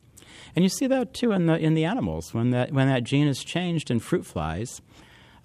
[0.54, 2.32] And you see that too in the, in the animals.
[2.32, 4.80] When that, when that gene is changed in fruit flies,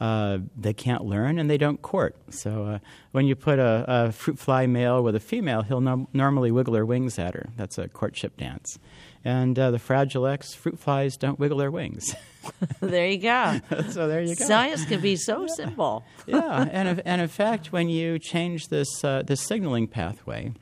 [0.02, 2.16] uh, they can't learn and they don't court.
[2.32, 2.80] So uh,
[3.12, 6.74] when you put a, a, fruit fly male with a female, he'll no- normally wiggle
[6.74, 7.50] her wings at her.
[7.56, 8.80] That's a courtship dance.
[9.24, 12.16] And uh, the Fragile X fruit flies don't wiggle their wings.
[12.80, 13.60] there you go.
[13.89, 14.46] so there you go.
[14.46, 15.54] Science can be so yeah.
[15.54, 16.04] simple.
[16.26, 20.54] yeah, and and in fact, when you change this uh, this signaling pathway,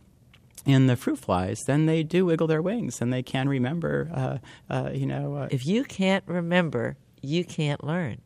[0.66, 4.10] in the fruit flies, then they do wiggle their wings and they can remember.
[4.14, 4.38] Uh,
[4.74, 8.22] uh, you know, uh, if you can't remember, you can't learn.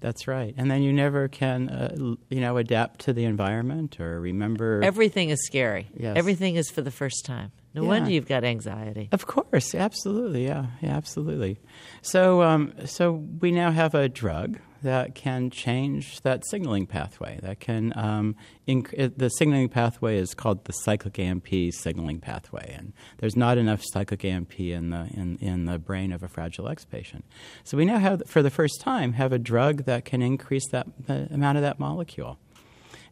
[0.00, 1.94] That's right, and then you never can, uh,
[2.30, 4.80] you know, adapt to the environment or remember.
[4.82, 5.88] Everything is scary.
[5.94, 6.16] Yes.
[6.16, 7.52] Everything is for the first time.
[7.74, 7.88] No Yeah.
[7.88, 9.10] wonder you've got anxiety.
[9.12, 11.60] Of course, absolutely, yeah, yeah, absolutely.
[12.00, 17.38] So, um, so we now have a drug that can change that signaling pathway.
[17.42, 22.92] That can um, inc- the signaling pathway is called the cyclic AMP signaling pathway, and
[23.18, 26.84] there's not enough cyclic AMP in the in, in the brain of a Fragile X
[26.84, 27.24] patient.
[27.64, 30.86] So we now have, for the first time, have a drug that can increase that
[31.06, 32.38] the amount of that molecule.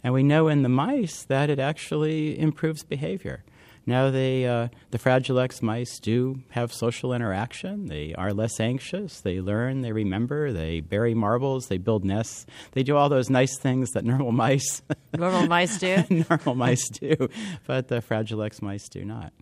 [0.03, 3.45] And we know in the mice that it actually improves behavior.
[3.89, 7.87] Now they, uh, the Fragile X mice do have social interaction.
[7.87, 9.23] They are less anxious.
[9.23, 9.81] They learn.
[9.81, 10.53] They remember.
[10.53, 11.69] They bury marbles.
[11.69, 12.45] They build nests.
[12.73, 14.83] They do all those nice things that normal mice,
[15.17, 16.05] Normal mice do.
[16.29, 17.31] normal mice do,
[17.67, 19.33] but the Fragile X mice do not.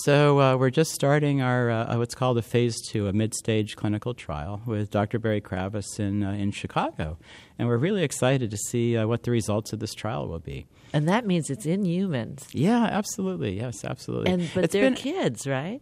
[0.00, 4.12] So uh, we're just starting our uh, what's called a phase two, a mid-stage clinical
[4.12, 5.18] trial with Dr.
[5.18, 7.16] Berry Kravis in uh, in Chicago,
[7.58, 10.66] and we're really excited to see uh, what the results of this trial will be.
[10.92, 12.46] And that means it's in humans.
[12.52, 13.56] Yeah, absolutely.
[13.58, 14.32] Yes, absolutely.
[14.32, 15.80] And but It's they're been- kids, right?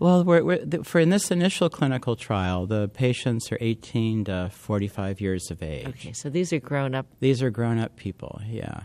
[0.00, 5.20] Well, we're, we're, for in this initial clinical trial, the patients are 18 to 45
[5.20, 5.86] years of age.
[5.86, 7.06] Okay, so these are grown up.
[7.20, 8.80] These are grown up people, yeah.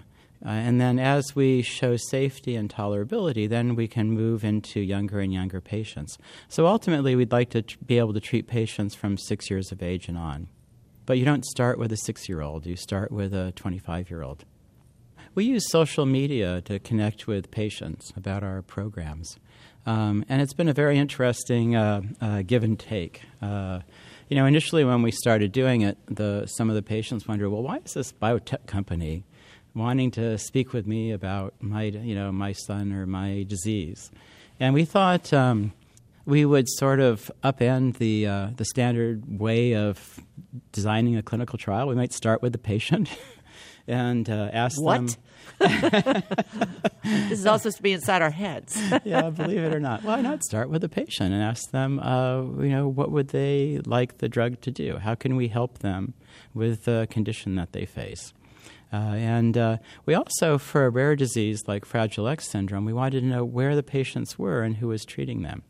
[0.45, 5.19] Uh, and then as we show safety and tolerability, then we can move into younger
[5.19, 6.17] and younger patients.
[6.47, 9.83] So ultimately, we'd like to tr- be able to treat patients from six years of
[9.83, 10.47] age and on.
[11.05, 14.21] But you don't start with a six year old, you start with a 25 year
[14.21, 14.45] old.
[15.35, 19.37] We use social media to connect with patients about our programs.
[19.85, 23.21] Um, and it's been a very interesting uh, uh, give and take.
[23.41, 23.79] Uh,
[24.27, 27.63] you know, initially when we started doing it, the, some of the patients wondered, well,
[27.63, 29.23] why is this biotech company
[29.75, 34.11] wanting to speak with me about my, you know, my son or my disease?
[34.59, 35.71] And we thought um,
[36.25, 40.19] we would sort of upend the, uh, the standard way of
[40.71, 41.87] designing a clinical trial.
[41.87, 43.09] We might start with the patient
[43.87, 45.07] and uh, ask them.
[45.07, 45.17] What?
[47.03, 48.79] this is all supposed to be inside our heads.
[49.03, 50.03] yeah, believe it or not.
[50.03, 53.81] Why not start with the patient and ask them, uh, you know, what would they
[53.85, 54.97] like the drug to do?
[54.97, 56.13] How can we help them
[56.53, 58.33] with the condition that they face?
[58.91, 63.21] Uh, and uh, we also, for a rare disease like Fragile X syndrome, we wanted
[63.21, 65.63] to know where the patients were and who was treating them.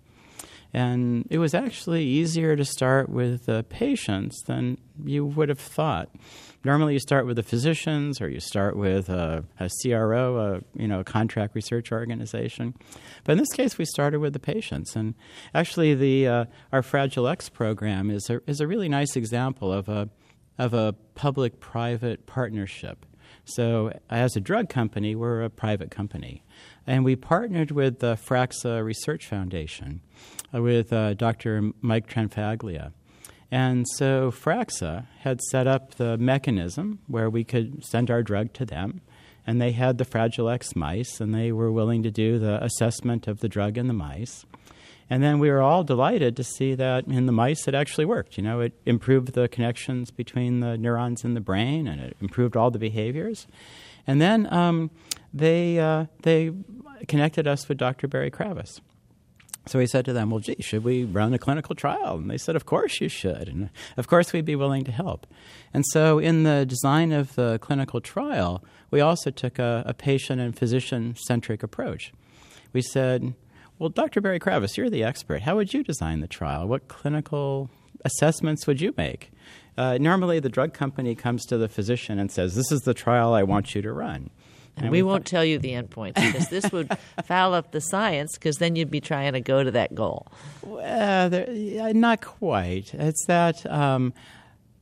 [0.73, 6.09] And it was actually easier to start with the patients than you would have thought.
[6.63, 10.87] Normally, you start with the physicians, or you start with a, a CRO, a you
[10.87, 12.75] know a contract research organization.
[13.23, 14.95] But in this case, we started with the patients.
[14.95, 15.15] And
[15.55, 19.89] actually, the uh, our Fragile X program is a is a really nice example of
[19.89, 20.09] a
[20.59, 23.05] of a public-private partnership.
[23.55, 26.43] So, as a drug company, we're a private company.
[26.85, 30.01] And we partnered with the Fraxa Research Foundation
[30.53, 31.71] uh, with uh, Dr.
[31.81, 32.91] Mike Tranfaglia.
[33.51, 38.65] And so Fraxa had set up the mechanism where we could send our drug to
[38.65, 39.01] them.
[39.47, 43.27] And they had the Fragile X mice, and they were willing to do the assessment
[43.27, 44.45] of the drug in the mice.
[45.09, 48.37] And then we were all delighted to see that in the mice it actually worked.
[48.37, 52.55] You know, it improved the connections between the neurons in the brain, and it improved
[52.55, 53.47] all the behaviors.
[54.05, 54.91] And then um,
[55.33, 56.51] they uh, they
[57.07, 58.07] connected us with Dr.
[58.07, 58.81] Berry Kravis.
[59.65, 62.37] So we said to them, "Well, gee, should we run a clinical trial?" And they
[62.37, 65.27] said, "Of course you should, and of course we'd be willing to help."
[65.73, 70.41] And so, in the design of the clinical trial, we also took a, a patient
[70.41, 72.11] and physician centric approach.
[72.73, 73.33] We said,
[73.79, 74.21] "Well, Dr.
[74.21, 75.41] Berry Kravis, you're the expert.
[75.41, 76.67] How would you design the trial?
[76.67, 77.69] What clinical
[78.05, 79.31] assessments would you make?"
[79.77, 83.33] Uh, normally, the drug company comes to the physician and says, "This is the trial
[83.33, 84.29] I want you to run."
[84.81, 86.89] And we won't tell you the endpoints because this would
[87.25, 90.27] foul up the science because then you'd be trying to go to that goal.
[90.65, 92.93] Uh, there, yeah, not quite.
[92.93, 94.13] It's that um,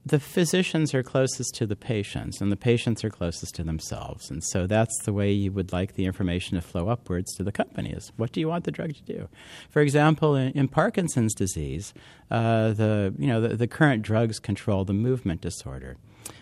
[0.07, 4.29] the physicians are closest to the patients, and the patients are closest to themselves.
[4.29, 7.51] And so that's the way you would like the information to flow upwards to the
[7.51, 8.11] companies.
[8.15, 9.27] what do you want the drug to do?
[9.69, 11.93] For example, in, in Parkinson's disease,
[12.31, 15.97] uh, the, you know, the, the current drugs control the movement disorder.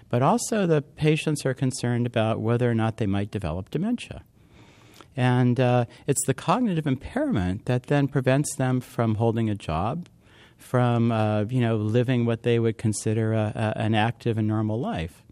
[0.09, 4.23] But also, the patients are concerned about whether or not they might develop dementia.
[5.17, 10.07] And uh, it's the cognitive impairment that then prevents them from holding a job,
[10.65, 14.79] from uh, you know living what they would consider a, a, an active and normal
[14.79, 15.23] life.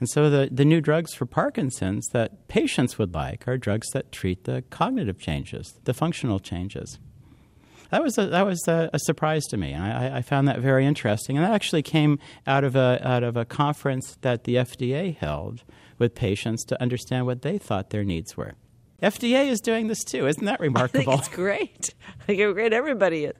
[0.00, 4.12] And so the, the new drugs for Parkinson's that patients would like are drugs that
[4.12, 6.98] treat the cognitive changes, the functional changes.
[7.90, 10.58] That was a, that was a, a surprise to me, and I, I, found that
[10.58, 11.36] very interesting.
[11.36, 15.62] And that actually came out of a out of a conference that the FDA held
[15.98, 18.54] with patients to understand what they thought their needs were.
[19.02, 20.26] FDA is doing this too.
[20.26, 21.00] Isn't that remarkable?
[21.12, 21.94] I think it's great.
[22.20, 22.72] I think it's great.
[22.72, 23.34] Everybody is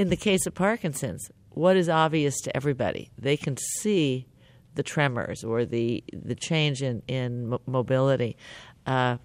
[0.00, 3.10] in the case of Parkinson's, what is obvious to everybody?
[3.18, 4.26] They can see
[4.74, 8.38] the tremors or the the change in in mobility.
[8.86, 9.18] Uh,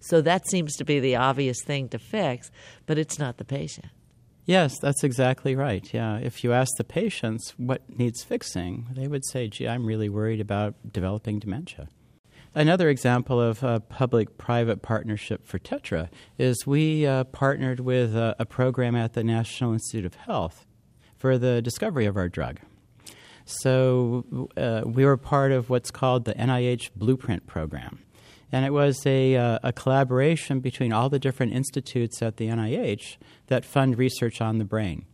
[0.00, 2.50] so that seems to be the obvious thing to fix,
[2.86, 3.86] but it's not the patient.
[4.46, 5.88] Yes, that's exactly right.
[5.92, 10.08] Yeah, if you ask the patients what needs fixing, they would say, "Gee, I'm really
[10.08, 11.88] worried about developing dementia."
[12.56, 18.34] Another example of a public private partnership for Tetra is we uh, partnered with a,
[18.38, 20.64] a, program at the National Institute of Health
[21.18, 22.60] for the discovery of our drug.
[23.44, 27.98] So uh, we were part of what's called the NIH Blueprint Program.
[28.50, 33.18] And it was a, uh, a collaboration between all the different institutes at the NIH
[33.48, 35.04] that fund research on the brain.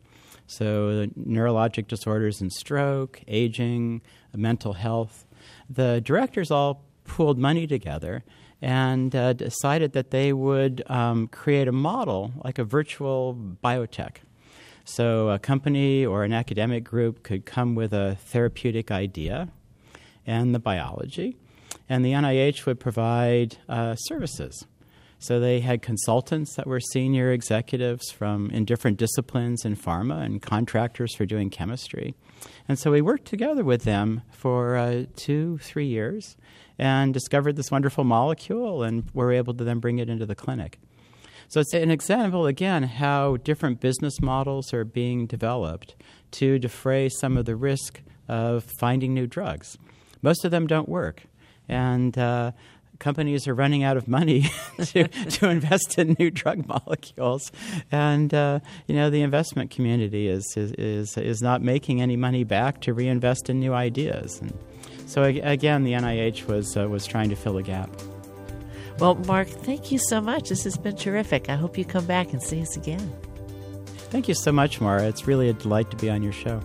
[0.47, 4.01] So, neurologic disorders and stroke, aging,
[4.33, 5.27] mental health.
[5.69, 8.25] The directors all pooled money together
[8.61, 14.17] and uh, decided that they would um, create a model like a virtual biotech.
[14.85, 19.49] So, a company or an academic group could come with a therapeutic idea
[20.27, 21.37] and the biology,
[21.89, 24.67] and the NIH would provide uh, services.
[25.23, 30.43] So they had consultants that were senior executives from in different disciplines in pharma and
[30.43, 32.17] contractors for doing chemistry.
[32.69, 36.37] And so we worked together with them for uh, two, three years
[36.79, 40.79] and discovered this wonderful molecule and were able to then bring it into the clinic.
[41.49, 45.95] So it's an example, again, how different business models are being developed
[46.33, 49.77] to defray some of the risk of finding new drugs.
[50.23, 51.25] Most of them don't work.
[51.69, 52.53] And uh,
[53.03, 54.47] companies are running out of money
[54.85, 57.53] to, to invest in new drug molecules,
[57.91, 62.81] and uh, you know the investment community is, is is not making any money back
[62.81, 64.41] to reinvest in new ideas.
[64.41, 64.57] And
[65.07, 67.91] so again, the NIH was uh, was trying to fill a gap.
[68.99, 70.49] Well, Mark, thank you so much.
[70.49, 71.51] This has been terrific.
[71.51, 73.13] I hope you come back and see us again.
[74.13, 75.05] Thank you so much, Moira.
[75.05, 76.61] It's really a delight to be on your show.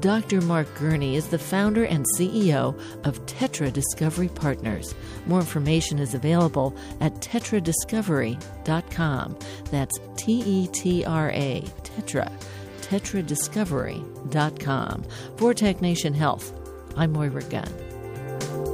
[0.00, 0.40] Dr.
[0.40, 2.74] Mark Gurney is the founder and CEO
[3.04, 4.94] of Tetra Discovery Partners.
[5.26, 9.38] More information is available at tetradiscovery.com.
[9.70, 12.32] That's T E T R A, Tetra,
[12.80, 15.04] tetradiscovery.com.
[15.36, 16.58] For Tech Nation Health,
[16.96, 18.73] I'm Moira Gunn.